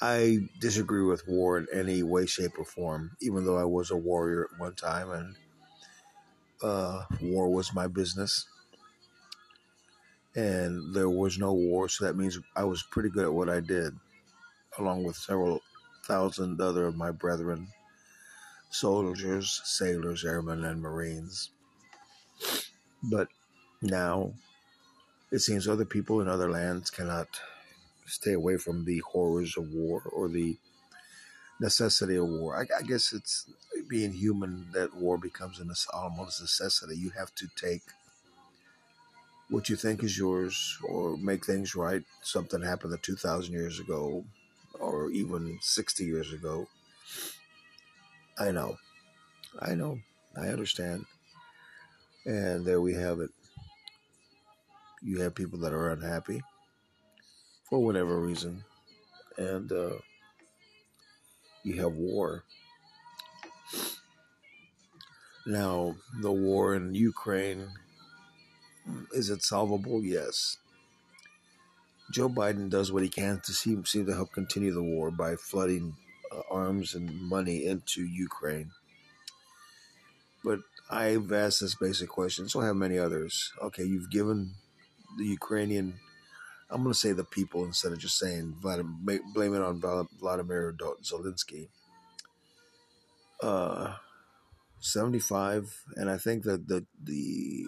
[0.00, 3.16] I disagree with war in any way, shape, or form.
[3.20, 5.36] Even though I was a warrior at one time, and
[6.62, 8.46] uh, war was my business
[10.34, 13.60] and there was no war, so that means I was pretty good at what I
[13.60, 13.94] did,
[14.78, 15.60] along with several
[16.04, 17.68] thousand other of my brethren,
[18.70, 21.50] soldiers, sailors, airmen, and marines.
[23.02, 23.28] But
[23.80, 24.32] now
[25.30, 27.28] it seems other people in other lands cannot
[28.06, 30.56] stay away from the horrors of war or the
[31.60, 32.56] necessity of war.
[32.56, 33.46] I, I guess it's
[33.88, 36.96] being human that war becomes an almost a necessity.
[36.96, 37.82] You have to take
[39.52, 42.02] what you think is yours or make things right.
[42.22, 44.24] Something happened 2,000 years ago
[44.80, 46.66] or even 60 years ago.
[48.38, 48.78] I know.
[49.60, 49.98] I know.
[50.36, 51.04] I understand.
[52.26, 53.30] And there we have it.
[55.02, 56.42] you have people that are unhappy
[57.68, 58.64] for whatever reason,
[59.38, 59.96] and uh,
[61.64, 62.44] you have war.
[65.46, 67.68] Now, the war in Ukraine
[69.12, 70.02] is it solvable?
[70.02, 70.58] Yes.
[72.10, 75.36] Joe Biden does what he can to seem, seem to help continue the war by
[75.36, 75.96] flooding
[76.30, 78.70] uh, arms and money into Ukraine.
[80.44, 80.60] But
[80.90, 83.52] I've asked this basic question, so have many others.
[83.62, 84.54] Okay, you've given
[85.16, 85.94] the Ukrainian,
[86.70, 89.80] I'm going to say the people instead of just saying Vladimir, blame it on
[90.20, 91.68] Vladimir Zelensky.
[93.40, 93.94] Uh,
[94.80, 97.66] 75, and I think that the the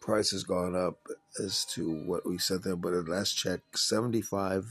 [0.00, 1.06] price has gone up
[1.38, 4.64] as to what we said there, but at last check, $75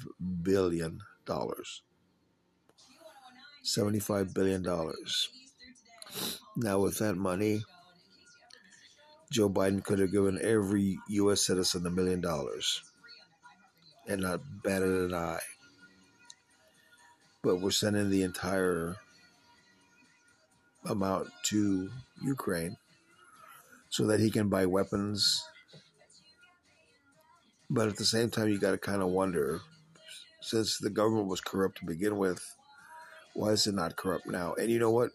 [0.43, 1.01] billion.
[3.63, 4.63] $75 billion.
[6.55, 7.63] Now, with that money,
[9.32, 11.45] Joe Biden could have given every U.S.
[11.45, 12.82] citizen a million dollars
[14.07, 15.39] and not batted an eye.
[17.43, 18.95] But we're sending the entire
[20.84, 21.91] amount to
[22.23, 22.75] Ukraine
[23.90, 25.44] so that he can buy weapons.
[27.70, 29.62] But at the same time, you got to kind of wonder
[30.42, 32.42] since the government was corrupt to begin with,
[33.34, 34.54] why is it not corrupt now?
[34.56, 35.12] And you know what?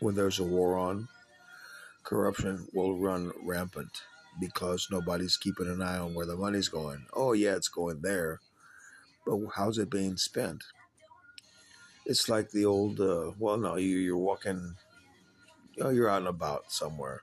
[0.00, 1.08] When there's a war on,
[2.04, 4.02] corruption will run rampant
[4.40, 7.04] because nobody's keeping an eye on where the money's going.
[7.12, 8.40] Oh, yeah, it's going there.
[9.26, 10.62] But how's it being spent?
[12.06, 14.74] It's like the old, uh, well, no, you, you're walking
[15.80, 17.22] you know, you're out and about somewhere.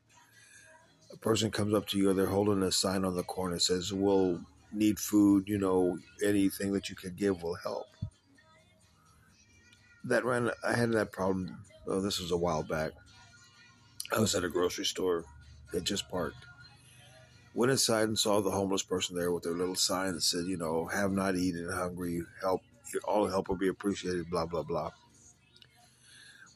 [1.14, 3.94] A person comes up to you, or they're holding a sign on the corner says,
[3.94, 4.42] We'll
[4.74, 7.86] need food, you know, anything that you can give will help.
[10.04, 11.60] That ran, I had that problem.
[11.86, 12.94] Oh, this was a while back.
[14.12, 15.24] I was at a grocery store
[15.72, 16.46] that just parked.
[17.54, 20.58] Went inside and saw the homeless person there with their little sign that said, you
[20.58, 22.62] know, have not eaten, hungry, help,
[23.04, 24.92] all help will be appreciated, blah, blah, blah.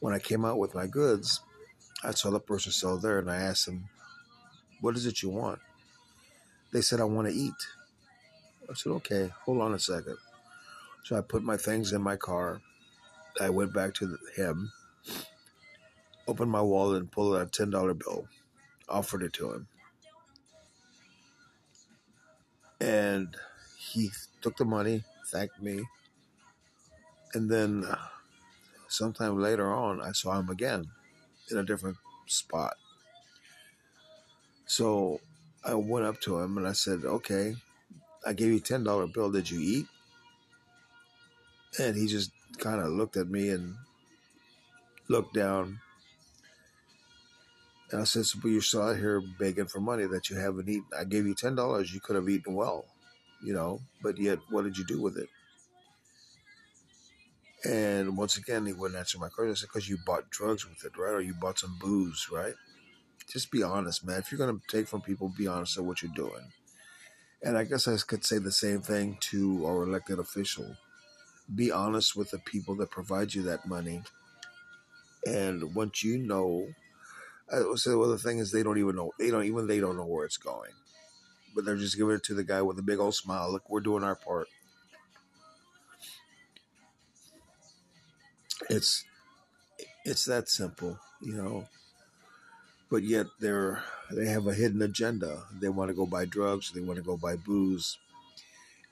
[0.00, 1.40] When I came out with my goods,
[2.04, 3.88] I saw the person still there and I asked him,
[4.80, 5.60] What is it you want?
[6.72, 7.54] They said, I want to eat.
[8.68, 10.16] I said, Okay, hold on a second.
[11.04, 12.60] So I put my things in my car.
[13.40, 14.72] I went back to him,
[16.26, 18.26] opened my wallet, and pulled out a $10 bill,
[18.88, 19.68] offered it to him.
[22.80, 23.36] And
[23.78, 25.84] he took the money, thanked me.
[27.32, 27.96] And then uh,
[28.88, 30.90] sometime later on, I saw him again
[31.50, 32.74] in a different spot.
[34.66, 35.20] So
[35.64, 37.54] I went up to him and I said, Okay,
[38.26, 39.30] I gave you a $10 bill.
[39.30, 39.86] Did you eat?
[41.78, 43.74] And he just kind of looked at me and
[45.08, 45.80] looked down.
[47.90, 50.86] And I said, but you're still out here begging for money that you haven't eaten.
[50.98, 51.92] I gave you $10.
[51.92, 52.86] You could have eaten well,
[53.44, 55.28] you know, but yet what did you do with it?
[57.64, 59.52] And once again, he wouldn't answer my question.
[59.52, 61.14] I said, because you bought drugs with it, right?
[61.14, 62.54] Or you bought some booze, right?
[63.30, 64.18] Just be honest, man.
[64.18, 66.52] If you're going to take from people, be honest at what you're doing.
[67.42, 70.76] And I guess I could say the same thing to our elected official.
[71.54, 74.02] Be honest with the people that provide you that money.
[75.26, 76.68] And once you know,
[77.76, 79.12] say, well, the thing is, they don't even know.
[79.18, 80.70] They don't even they don't know where it's going,
[81.54, 83.50] but they're just giving it to the guy with a big old smile.
[83.52, 84.48] Look, we're doing our part.
[88.76, 89.04] It's
[90.04, 91.68] it's that simple, you know.
[92.90, 95.44] But yet they're they have a hidden agenda.
[95.60, 96.72] They want to go buy drugs.
[96.72, 97.98] They want to go buy booze.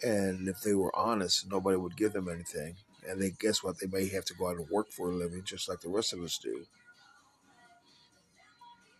[0.02, 2.76] And if they were honest, nobody would give them anything.
[3.08, 3.78] And they guess what?
[3.78, 6.12] They may have to go out and work for a living, just like the rest
[6.12, 6.66] of us do.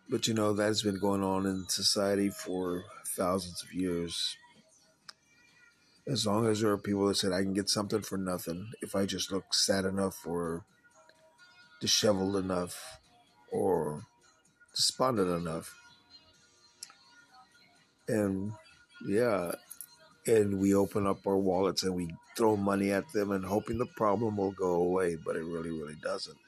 [0.09, 4.37] But you know that's been going on in society for thousands of years.
[6.07, 8.97] As long as there are people that said I can get something for nothing if
[8.97, 10.65] I just look sad enough or
[11.81, 12.99] disheveled enough
[13.53, 14.05] or
[14.75, 15.75] despondent enough.
[18.09, 18.53] And
[19.07, 19.53] yeah,
[20.27, 23.87] and we open up our wallets and we throw money at them and hoping the
[23.87, 26.39] problem will go away, but it really, really doesn't.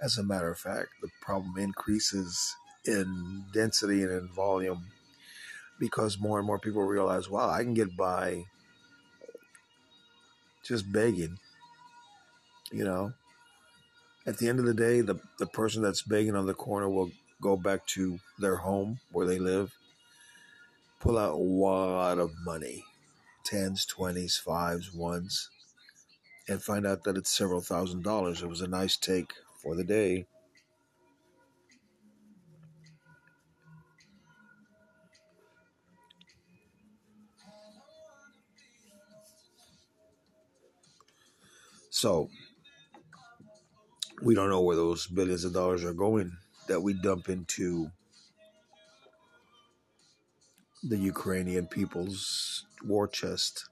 [0.00, 4.86] As a matter of fact, the problem increases in density and in volume
[5.78, 8.44] because more and more people realize, wow, I can get by
[10.68, 11.38] just begging.
[12.70, 13.12] You know,
[14.26, 17.10] at the end of the day, the, the person that's begging on the corner will
[17.40, 19.74] go back to their home where they live,
[21.00, 22.84] pull out a lot of money
[23.44, 25.48] tens, twenties, fives, ones,
[26.46, 28.42] and find out that it's several thousand dollars.
[28.42, 30.26] It was a nice take for the day.
[41.98, 42.30] So
[44.22, 46.30] we don't know where those billions of dollars are going
[46.68, 47.90] that we dump into
[50.84, 53.68] the Ukrainian people's war chest.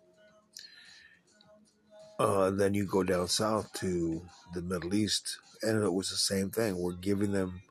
[2.18, 4.22] Uh, then you go down south to
[4.54, 6.76] the Middle East, and it was the same thing.
[6.78, 7.62] We're giving them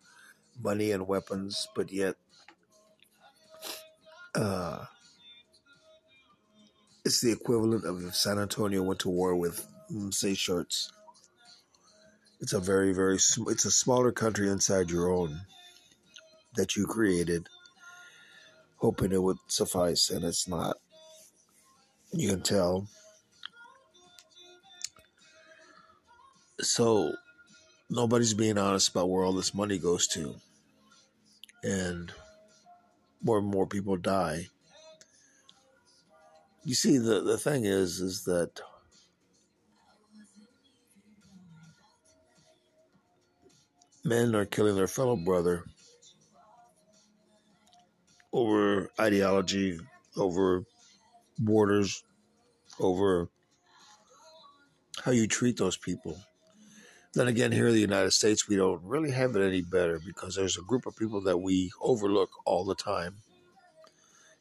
[0.63, 2.15] money and weapons, but yet
[4.33, 4.85] uh,
[7.03, 10.91] it's the equivalent of if San Antonio went to war with mm, Seychelles.
[12.41, 15.41] It's a very, very, it's a smaller country inside your own
[16.55, 17.47] that you created,
[18.77, 20.77] hoping it would suffice, and it's not.
[22.11, 22.87] You can tell.
[26.61, 27.13] So,
[27.89, 30.35] nobody's being honest about where all this money goes to.
[31.63, 32.11] And
[33.21, 34.47] more and more people die.
[36.63, 38.61] You see, the, the thing is, is that
[44.05, 45.65] men are killing their fellow brother
[48.31, 49.79] over ideology,
[50.15, 50.63] over
[51.39, 52.03] borders,
[52.79, 53.29] over
[55.03, 56.17] how you treat those people.
[57.15, 60.35] Then again, here in the United States, we don't really have it any better because
[60.35, 63.15] there's a group of people that we overlook all the time,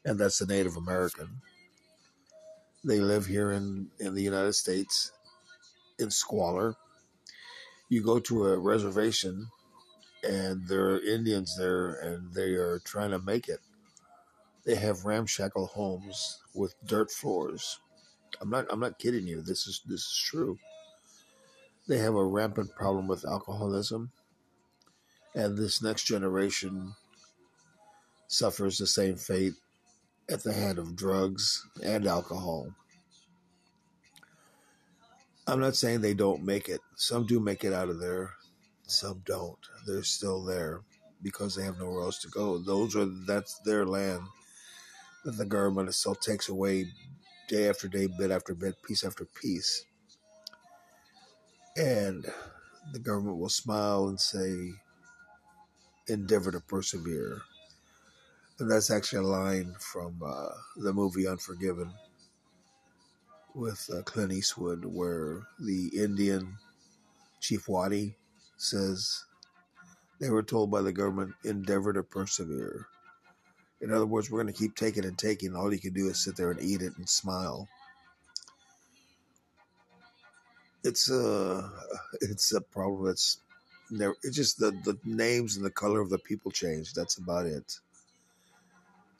[0.05, 1.41] and that's the Native American.
[2.85, 5.13] They live here in, in the United States
[5.99, 6.77] in squalor.
[7.95, 9.49] You go to a reservation,
[10.23, 13.61] and there are Indians there, and they are trying to make it.
[14.65, 17.79] They have ramshackle homes with dirt floors.
[18.41, 18.67] I'm not.
[18.71, 19.43] I'm not kidding you.
[19.43, 20.59] This is this is true
[21.87, 24.11] they have a rampant problem with alcoholism,
[25.35, 26.95] and this next generation
[28.27, 29.55] suffers the same fate
[30.31, 32.75] at the hand of drugs and alcohol.
[35.47, 36.81] I'm not saying they don't make it.
[36.97, 38.31] Some do make it out of there,
[38.87, 39.59] some don't.
[39.87, 40.81] They're still there
[41.23, 42.59] because they have nowhere else to go.
[42.59, 44.23] Those are that's their land
[45.25, 46.87] that the government still takes away
[47.49, 49.85] day after day, bit after bit, piece after piece.
[51.77, 52.25] And
[52.93, 54.73] the government will smile and say,
[56.09, 57.43] endeavor to persevere.
[58.59, 61.93] And that's actually a line from uh, the movie Unforgiven
[63.55, 66.57] with uh, Clint Eastwood, where the Indian
[67.41, 68.15] Chief Watie
[68.57, 69.25] says
[70.21, 72.87] they were told by the government, endeavor to persevere.
[73.81, 75.55] In other words, we're going to keep taking and taking.
[75.55, 77.69] All you can do is sit there and eat it and smile
[80.85, 81.71] it's a
[82.21, 83.39] it's a problem that's
[83.91, 87.47] never it's just the the names and the color of the people change that's about
[87.47, 87.81] it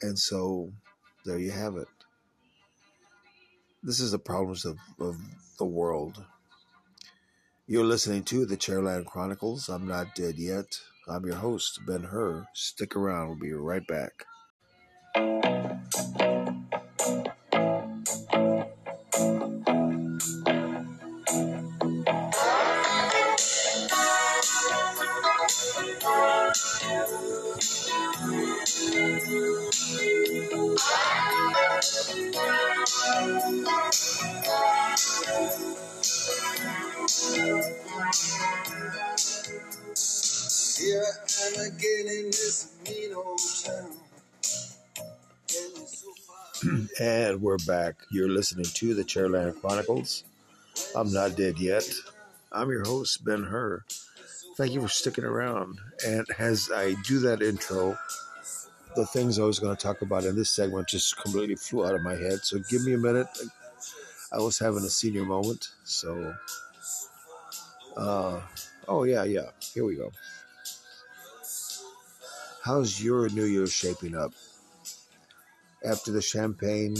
[0.01, 0.71] and so
[1.25, 1.87] there you have it
[3.85, 5.15] this is the problems of, of
[5.59, 6.25] the world.
[7.67, 9.69] You're listening to the cherryland chronicles.
[9.69, 10.79] I'm not dead yet.
[11.07, 12.47] I'm your host ben hur.
[12.55, 13.27] Stick around.
[13.29, 14.25] We'll be right back
[46.99, 47.95] and we're back.
[48.09, 50.23] You're listening to the Cherryland Chronicles.
[50.95, 51.87] I'm not dead yet.
[52.51, 53.83] I'm your host, Ben Hur.
[54.57, 55.79] Thank you for sticking around.
[56.05, 57.97] And as I do that intro,
[58.95, 61.95] the things I was going to talk about in this segment just completely flew out
[61.95, 62.39] of my head.
[62.43, 63.27] So give me a minute.
[64.31, 65.69] I was having a senior moment.
[65.83, 66.35] So,
[67.97, 68.41] uh,
[68.87, 69.49] oh, yeah, yeah.
[69.73, 70.11] Here we go.
[72.63, 74.33] How's your New Year shaping up?
[75.85, 76.95] After the champagne,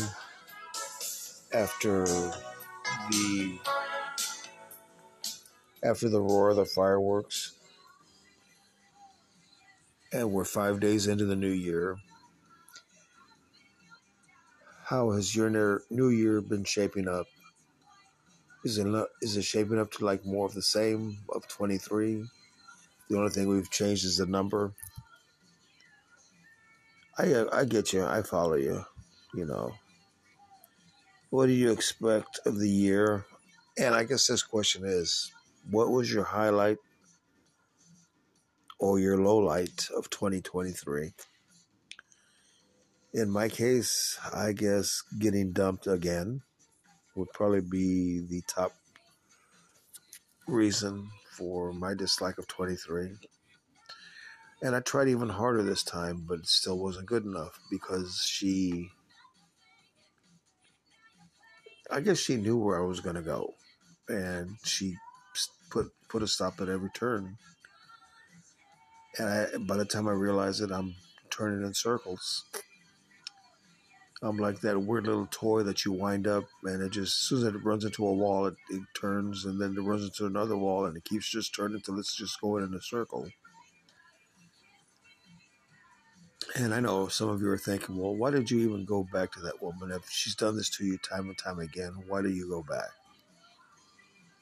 [1.51, 3.57] after the
[5.83, 7.54] after the roar of the fireworks,
[10.15, 11.97] and we're five days into the new year.
[14.85, 17.25] How has your new year been shaping up?
[18.63, 18.87] Is it
[19.21, 22.23] is it shaping up to like more of the same of twenty three?
[23.09, 24.73] The only thing we've changed is the number.
[27.17, 28.05] I I get you.
[28.05, 28.85] I follow you.
[29.33, 29.73] You know.
[31.29, 33.25] What do you expect of the year?
[33.77, 35.33] And I guess this question is,
[35.69, 36.77] what was your highlight
[38.79, 41.13] or your low light of 2023?
[43.13, 46.41] In my case, I guess getting dumped again
[47.15, 48.73] would probably be the top
[50.47, 53.11] reason for my dislike of 23.
[54.61, 58.89] And I tried even harder this time, but it still wasn't good enough because she,
[61.91, 63.53] I guess she knew where I was going to go.
[64.07, 64.95] And she
[65.69, 67.37] put, put a stop at every turn.
[69.17, 70.95] And I, by the time I realize it, I'm
[71.29, 72.45] turning in circles.
[74.21, 77.39] I'm like that weird little toy that you wind up, and it just as soon
[77.39, 80.57] as it runs into a wall, it, it turns, and then it runs into another
[80.57, 83.27] wall, and it keeps just turning until it's just going in a circle.
[86.55, 89.31] And I know some of you are thinking, well, why did you even go back
[89.33, 89.91] to that woman?
[89.91, 92.89] If she's done this to you time and time again, why do you go back?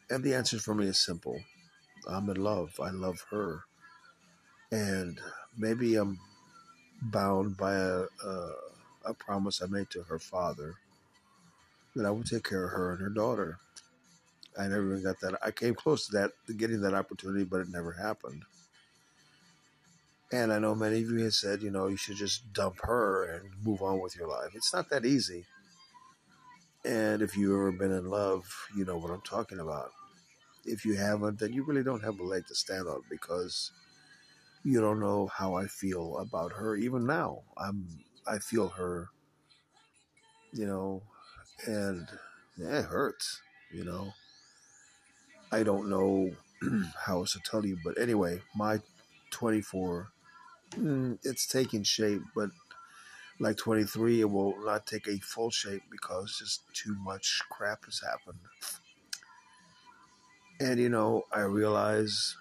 [0.10, 1.40] And the answer for me is simple
[2.08, 2.80] I'm in love.
[2.80, 3.64] I love her.
[4.74, 5.20] And
[5.56, 6.20] maybe I'm
[7.04, 8.52] bound by a, a,
[9.06, 10.74] a promise I made to her father
[11.96, 13.60] that I would take care of her and her daughter.
[14.58, 15.38] I never even got that.
[15.46, 18.42] I came close to that, getting that opportunity, but it never happened.
[20.32, 23.26] And I know many of you have said, you know, you should just dump her
[23.26, 24.56] and move on with your life.
[24.56, 25.46] It's not that easy.
[26.84, 28.44] And if you've ever been in love,
[28.76, 29.92] you know what I'm talking about.
[30.66, 33.72] If you haven't, then you really don't have a leg to stand on because
[34.64, 36.76] you don't know how I feel about her.
[36.76, 37.88] Even now, I'm
[38.26, 39.10] I feel her,
[40.54, 41.04] you know,
[41.68, 42.08] and
[42.58, 43.42] yeah, it hurts,
[43.72, 44.14] you know.
[45.52, 46.32] I don't know
[47.06, 48.80] how else to tell you, but anyway, my
[49.32, 50.08] 24
[50.76, 52.50] mm, it's taking shape, but
[53.40, 58.02] like 23, it will not take a full shape because just too much crap has
[58.02, 58.40] happened.
[60.60, 62.38] And you know, I realize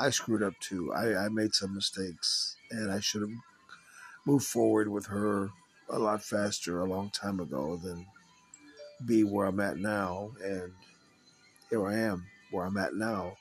[0.00, 0.92] I screwed up too.
[0.94, 3.30] I, I made some mistakes, and I should have
[4.26, 5.50] moved forward with her
[5.90, 8.06] a lot faster a long time ago than
[9.04, 10.30] be where I'm at now.
[10.42, 10.72] And
[11.68, 13.36] here I am where I'm at now.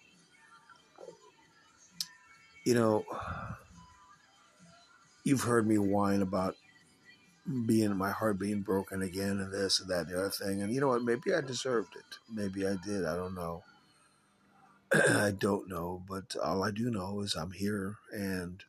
[2.66, 3.06] You know,
[5.24, 6.56] you've heard me whine about
[7.66, 10.62] being my heart being broken again and this and that and the other thing.
[10.62, 11.04] And you know what?
[11.04, 12.18] Maybe I deserved it.
[12.32, 13.06] Maybe I did.
[13.06, 13.64] I don't know.
[15.10, 16.04] I don't know.
[16.08, 18.64] But all I do know is I'm here and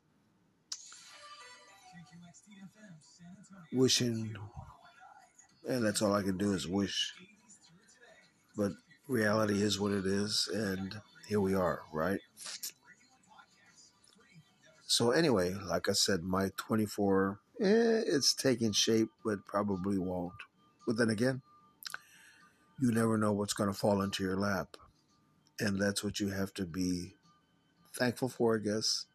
[3.73, 4.37] wishing.
[5.69, 7.13] And that's all I can do is wish.
[8.57, 8.73] But
[9.09, 10.49] reality is what it is.
[10.53, 12.21] And here we are, right?
[14.87, 20.33] So anyway, like I said, my 24, eh, it's taking shape, but probably won't.
[20.87, 21.43] But then again,
[22.81, 24.77] you never know what's going to fall into your lap.
[25.61, 27.15] And that's what you have to be
[27.95, 29.07] thankful for, I guess.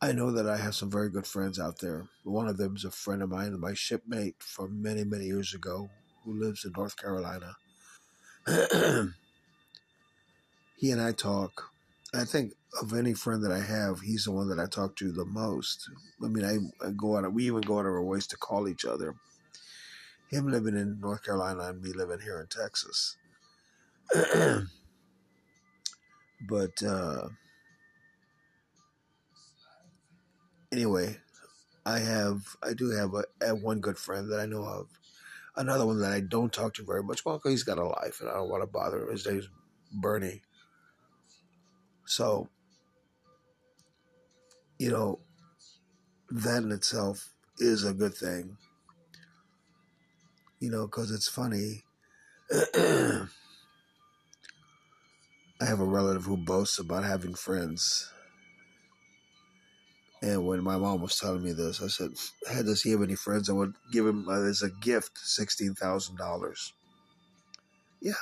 [0.00, 2.06] I know that I have some very good friends out there.
[2.24, 5.90] One of them is a friend of mine, my shipmate from many, many years ago,
[6.24, 7.56] who lives in North Carolina.
[10.76, 11.70] he and I talk.
[12.14, 15.12] I think of any friend that I have, he's the one that I talk to
[15.12, 15.90] the most.
[16.22, 18.68] I mean, I, I go out, we even go out of our ways to call
[18.68, 19.14] each other.
[20.28, 23.16] Him living in North Carolina and me living here in Texas.
[26.40, 27.28] but uh,
[30.72, 31.16] anyway,
[31.84, 34.88] I have, I do have a, one good friend that I know of.
[35.56, 37.24] Another one that I don't talk to very much.
[37.24, 39.10] Well, he's got a life, and I don't want to bother him.
[39.10, 39.48] His name's
[39.90, 40.42] Bernie.
[42.04, 42.50] So
[44.78, 45.18] you know,
[46.30, 48.56] that in itself is a good thing.
[50.60, 51.84] You know, because it's funny.
[55.60, 58.10] I have a relative who boasts about having friends.
[60.22, 62.10] And when my mom was telling me this, I said,
[62.46, 63.48] hey, does he have any friends?
[63.48, 66.72] I would give him uh, as a gift $16,000.
[68.02, 68.12] Yeah,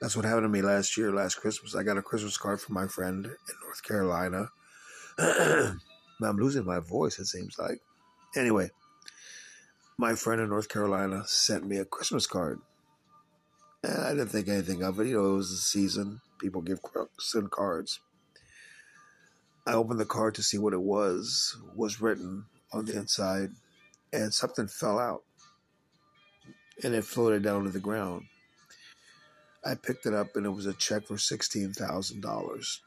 [0.00, 1.74] that's what happened to me last year, last Christmas.
[1.74, 4.48] I got a Christmas card from my friend in North Carolina.
[5.18, 7.80] I'm losing my voice, it seems like.
[8.36, 8.70] Anyway,
[9.96, 12.60] my friend in North Carolina sent me a Christmas card.
[13.82, 15.06] And I didn't think anything of it.
[15.06, 16.20] You know, it was the season.
[16.38, 16.80] People give
[17.18, 18.00] send cards.
[19.66, 21.56] I opened the card to see what it was.
[21.74, 23.50] Was written on the inside,
[24.12, 25.24] and something fell out,
[26.82, 28.26] and it floated down to the ground.
[29.64, 32.80] I picked it up, and it was a check for sixteen thousand dollars.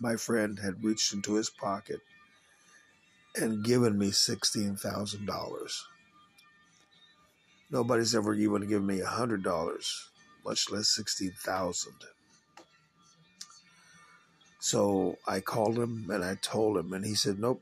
[0.00, 2.00] My friend had reached into his pocket
[3.36, 5.82] and given me $16,000.
[7.70, 10.08] Nobody's ever even given me a $100,
[10.44, 11.92] much less 16000
[14.64, 17.60] So I called him and I told him, and he said, Nope,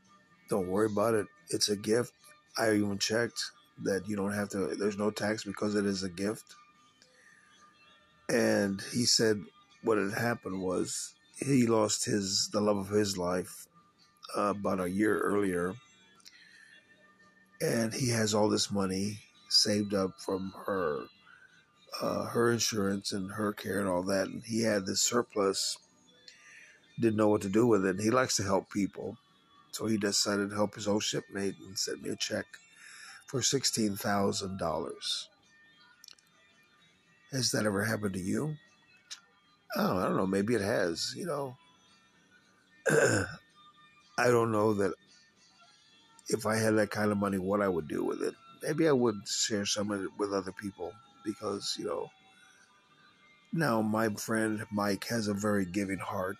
[0.49, 1.27] don't worry about it.
[1.49, 2.13] It's a gift.
[2.57, 3.41] I even checked
[3.83, 6.55] that you don't have to, there's no tax because it is a gift.
[8.29, 9.41] And he said,
[9.83, 13.67] what had happened was he lost his the love of his life
[14.37, 15.75] uh, about a year earlier,
[17.59, 21.01] and he has all this money saved up from her
[22.01, 25.77] uh, her insurance and her care and all that, and he had this surplus.
[26.99, 27.99] Didn't know what to do with it.
[27.99, 29.17] He likes to help people,
[29.71, 32.45] so he decided to help his old shipmate and sent me a check
[33.25, 35.27] for sixteen thousand dollars.
[37.31, 38.55] Has that ever happened to you?
[39.75, 40.27] Oh, I don't know.
[40.27, 41.15] Maybe it has.
[41.17, 41.57] You know,
[42.89, 44.93] I don't know that
[46.29, 48.33] if I had that kind of money, what I would do with it.
[48.61, 50.93] Maybe I would share some of it with other people
[51.25, 52.09] because, you know,
[53.51, 56.37] now my friend Mike has a very giving heart.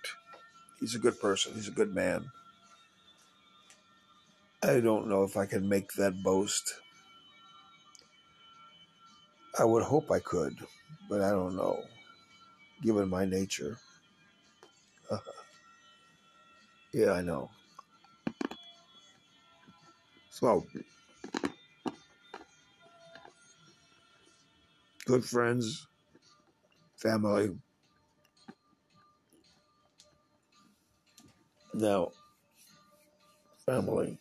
[0.80, 2.32] He's a good person, he's a good man.
[4.64, 6.76] I don't know if I can make that boast.
[9.60, 10.58] I would hope I could,
[11.10, 11.84] but I don't know,
[12.82, 13.78] given my nature.
[16.94, 17.50] yeah, I know.
[20.32, 20.66] So,
[25.06, 25.88] good friends,
[26.98, 27.52] family.
[31.74, 32.12] Now,
[33.66, 34.20] family.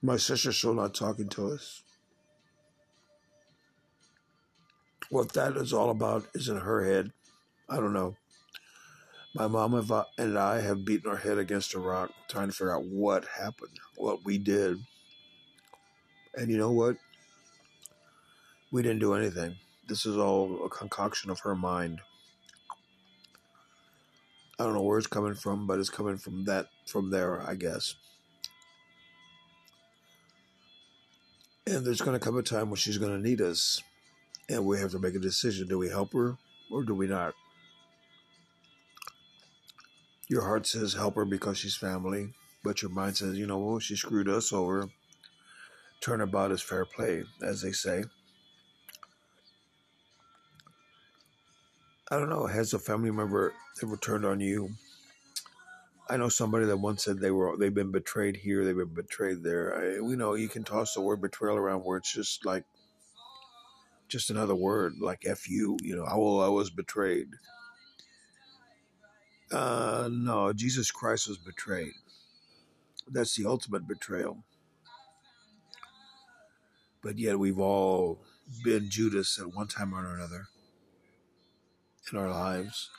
[0.00, 1.82] My sister's still not talking to us.
[5.10, 7.12] What that is all about is in her head.
[7.68, 8.16] I don't know.
[9.34, 9.74] My mom
[10.18, 13.78] and I have beaten our head against a rock trying to figure out what happened,
[13.96, 14.78] what we did.
[16.34, 16.96] And you know what?
[18.72, 19.56] We didn't do anything.
[19.88, 22.00] This is all a concoction of her mind.
[24.58, 27.54] I don't know where it's coming from, but it's coming from that from there, I
[27.54, 27.94] guess.
[31.66, 33.82] And there's going to come a time when she's going to need us
[34.50, 35.68] and we have to make a decision.
[35.68, 36.36] Do we help her
[36.70, 37.34] or do we not?
[40.28, 43.78] Your heart says help her because she's family, but your mind says, you know, well,
[43.78, 44.90] she screwed us over.
[46.00, 48.04] Turnabout is fair play, as they say.
[52.10, 52.46] I don't know.
[52.46, 54.70] Has a family member ever turned on you?
[56.10, 59.42] I know somebody that once said they were they've been betrayed here, they've been betrayed
[59.42, 59.96] there.
[59.98, 62.64] I, we know you can toss the word betrayal around where it's just like
[64.08, 67.28] just another word like fu you know oh i was betrayed
[69.52, 71.92] uh no jesus christ was betrayed
[73.12, 74.44] that's the ultimate betrayal
[77.02, 78.20] but yet we've all
[78.64, 80.48] been judas at one time or another
[82.12, 82.90] in our lives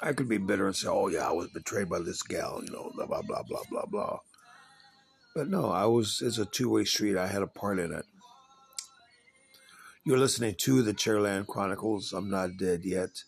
[0.00, 2.70] i could be bitter and say oh yeah i was betrayed by this gal you
[2.70, 4.18] know blah blah blah blah blah blah
[5.34, 7.16] but no, I was, it's a two way street.
[7.16, 8.04] I had a part in it.
[10.04, 12.12] You're listening to the Cherryland Chronicles.
[12.12, 13.22] I'm not dead yet.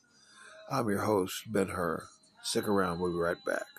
[0.71, 2.05] I'm your host, Ben Hur.
[2.43, 3.01] Stick around.
[3.01, 3.74] We'll be right back.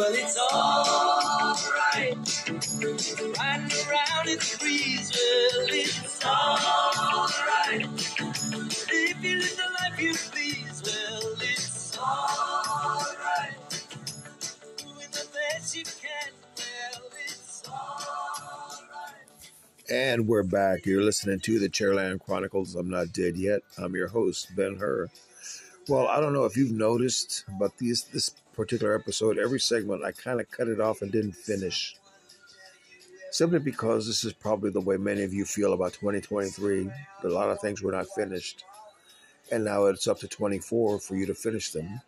[0.00, 2.16] Well, it's all right.
[3.36, 7.86] Riding around in the breeze, well, it's all right.
[8.88, 13.58] If you live the life you please, well, it's all right.
[14.78, 19.90] Doing the best you can, well, it's all right.
[19.90, 20.86] And we're back.
[20.86, 22.74] You're listening to the Cherryland Chronicles.
[22.74, 23.60] I'm not dead yet.
[23.76, 25.08] I'm your host, Ben Hur.
[25.88, 28.30] Well, I don't know if you've noticed, but these this
[28.60, 31.96] particular episode, every segment, I kind of cut it off and didn't finish.
[33.30, 36.90] Simply because this is probably the way many of you feel about 2023.
[37.24, 38.64] A lot of things were not finished.
[39.50, 42.02] And now it's up to 24 for you to finish them.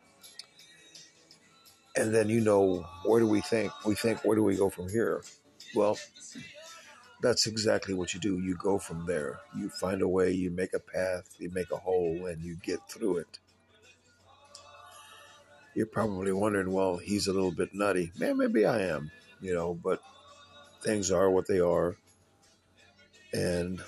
[1.96, 3.72] And then you know, where do we think?
[3.86, 5.22] We think, where do we go from here?
[5.74, 5.96] Well,
[7.22, 8.40] that's exactly what you do.
[8.40, 9.40] You go from there.
[9.56, 12.80] You find a way, you make a path, you make a hole, and you get
[12.90, 13.38] through it
[15.74, 18.12] you're probably wondering, well, he's a little bit nutty.
[18.18, 19.10] Man, maybe I am,
[19.40, 20.02] you know, but
[20.82, 21.96] things are what they are.
[23.32, 23.80] And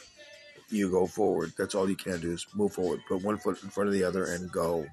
[0.71, 1.53] you go forward.
[1.59, 3.01] That's all you can do is move forward.
[3.07, 4.87] Put one foot in front of the other and go.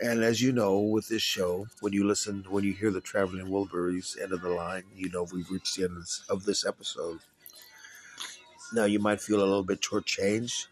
[0.00, 3.48] And as you know, with this show, when you listen, when you hear the Traveling
[3.48, 7.18] Wilburys end of the line, you know we've reached the end of this episode.
[8.72, 10.68] Now, you might feel a little bit shortchanged,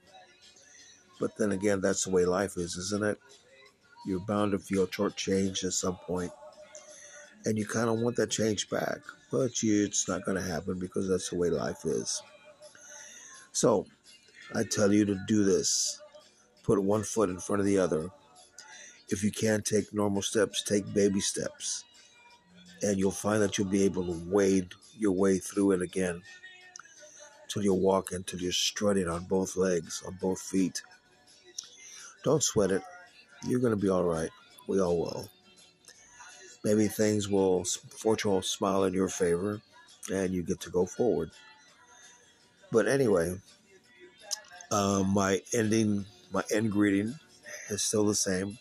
[1.21, 3.19] but then again, that's the way life is, isn't it?
[4.07, 6.33] You're bound to feel shortchanged at some point,
[7.45, 8.99] and you kind of want that change back,
[9.31, 12.23] but you, it's not going to happen because that's the way life is.
[13.53, 13.87] So,
[14.55, 16.01] I tell you to do this.
[16.63, 18.11] Put one foot in front of the other.
[19.09, 21.85] If you can't take normal steps, take baby steps.
[22.83, 26.23] And you'll find that you'll be able to wade your way through it again.
[27.49, 30.83] Till you're walking, until you're strutting on both legs, on both feet.
[32.23, 32.83] Don't sweat it.
[33.45, 34.31] You're going to be all right.
[34.67, 35.29] We all will.
[36.65, 39.61] Maybe things will, fortune will smile in your favor
[40.13, 41.31] and you get to go forward.
[42.73, 43.37] But anyway,
[44.71, 47.15] uh, my ending, my end greeting
[47.71, 48.59] is still the same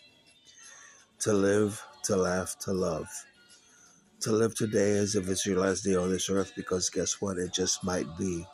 [1.20, 3.08] to live, to laugh, to love.
[4.20, 7.38] To live today as if it's your last day on this earth because guess what?
[7.38, 8.46] It just might be.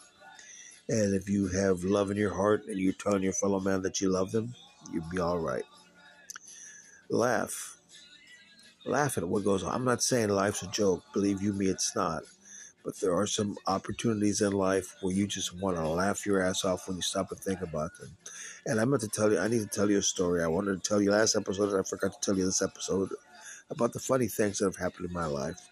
[0.89, 4.01] And if you have love in your heart and you're telling your fellow man that
[4.01, 4.55] you love them,
[4.93, 5.65] you'll be all right.
[7.11, 7.79] Laugh.
[8.87, 9.75] Laugh at what goes on.
[9.75, 11.03] I'm not saying life's a joke.
[11.13, 12.23] Believe you me, it's not.
[12.85, 16.67] But there are some opportunities in life where you just want to laugh your ass
[16.67, 18.11] off when you stop and think about them.
[18.67, 20.43] And I'm going to tell you, I need to tell you a story.
[20.43, 23.09] I wanted to tell you last episode, I forgot to tell you this episode
[23.71, 25.71] about the funny things that have happened in my life.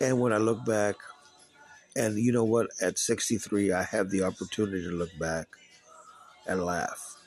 [0.00, 0.96] And when I look back,
[1.96, 5.48] and you know what, at 63, I have the opportunity to look back
[6.46, 7.19] and laugh.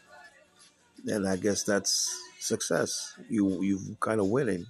[1.07, 3.15] And I guess that's success.
[3.29, 4.65] You you've kind of winning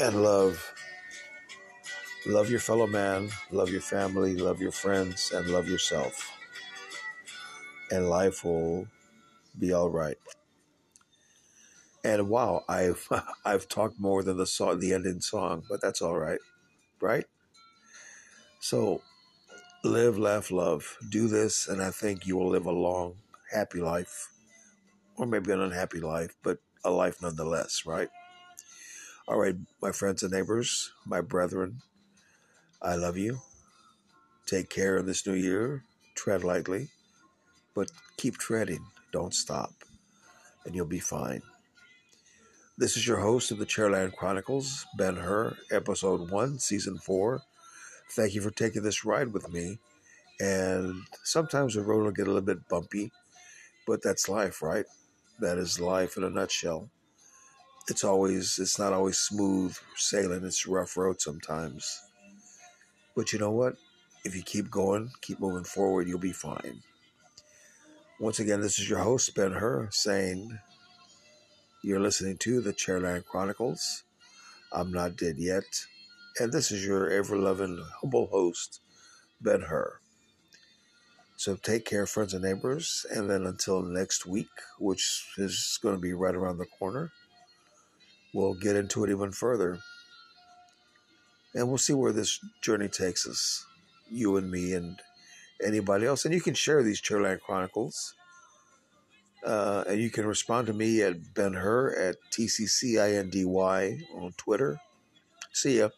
[0.00, 0.74] and love.
[2.26, 6.30] Love your fellow man, love your family, love your friends, and love yourself.
[7.90, 8.86] And life will
[9.58, 10.16] be all right.
[12.04, 13.08] And wow, I've
[13.44, 16.40] I've talked more than the song, the ending song, but that's all right,
[17.00, 17.26] right?
[18.60, 19.02] So,
[19.84, 20.98] live, laugh, love.
[21.10, 23.16] Do this, and I think you will live a long,
[23.52, 24.30] happy life,
[25.16, 28.08] or maybe an unhappy life, but a life nonetheless, right?
[29.28, 31.82] All right, my friends and neighbors, my brethren,
[32.80, 33.40] I love you.
[34.46, 35.84] Take care in this new year.
[36.14, 36.88] Tread lightly,
[37.74, 38.84] but keep treading.
[39.12, 39.72] Don't stop,
[40.64, 41.42] and you'll be fine.
[42.78, 47.42] This is your host of the Cherryland Chronicles, Ben Hur, Episode 1, Season 4.
[48.10, 49.78] Thank you for taking this ride with me.
[50.40, 53.12] And sometimes the road will get a little bit bumpy,
[53.86, 54.86] but that's life, right?
[55.40, 56.90] That is life in a nutshell.
[57.88, 60.44] It's always it's not always smooth sailing.
[60.44, 62.00] It's rough road sometimes.
[63.16, 63.74] But you know what?
[64.24, 66.82] If you keep going keep moving forward you'll be fine.
[68.20, 70.58] Once again this is your host ben hur saying
[71.82, 74.04] you're listening to the cherryland chronicles.
[74.72, 75.64] I'm not dead yet.
[76.38, 78.80] And this is your ever-loving humble host
[79.40, 80.01] ben hur
[81.36, 86.00] so take care friends and neighbors and then until next week which is going to
[86.00, 87.10] be right around the corner
[88.32, 89.78] we'll get into it even further.
[91.54, 93.66] And we'll see where this journey takes us,
[94.10, 95.00] you and me and
[95.62, 96.24] anybody else.
[96.24, 98.14] And you can share these Cherryland Chronicles.
[99.44, 104.80] Uh, and you can respond to me at Ben Hur at TCCINDY on Twitter.
[105.52, 105.90] See ya.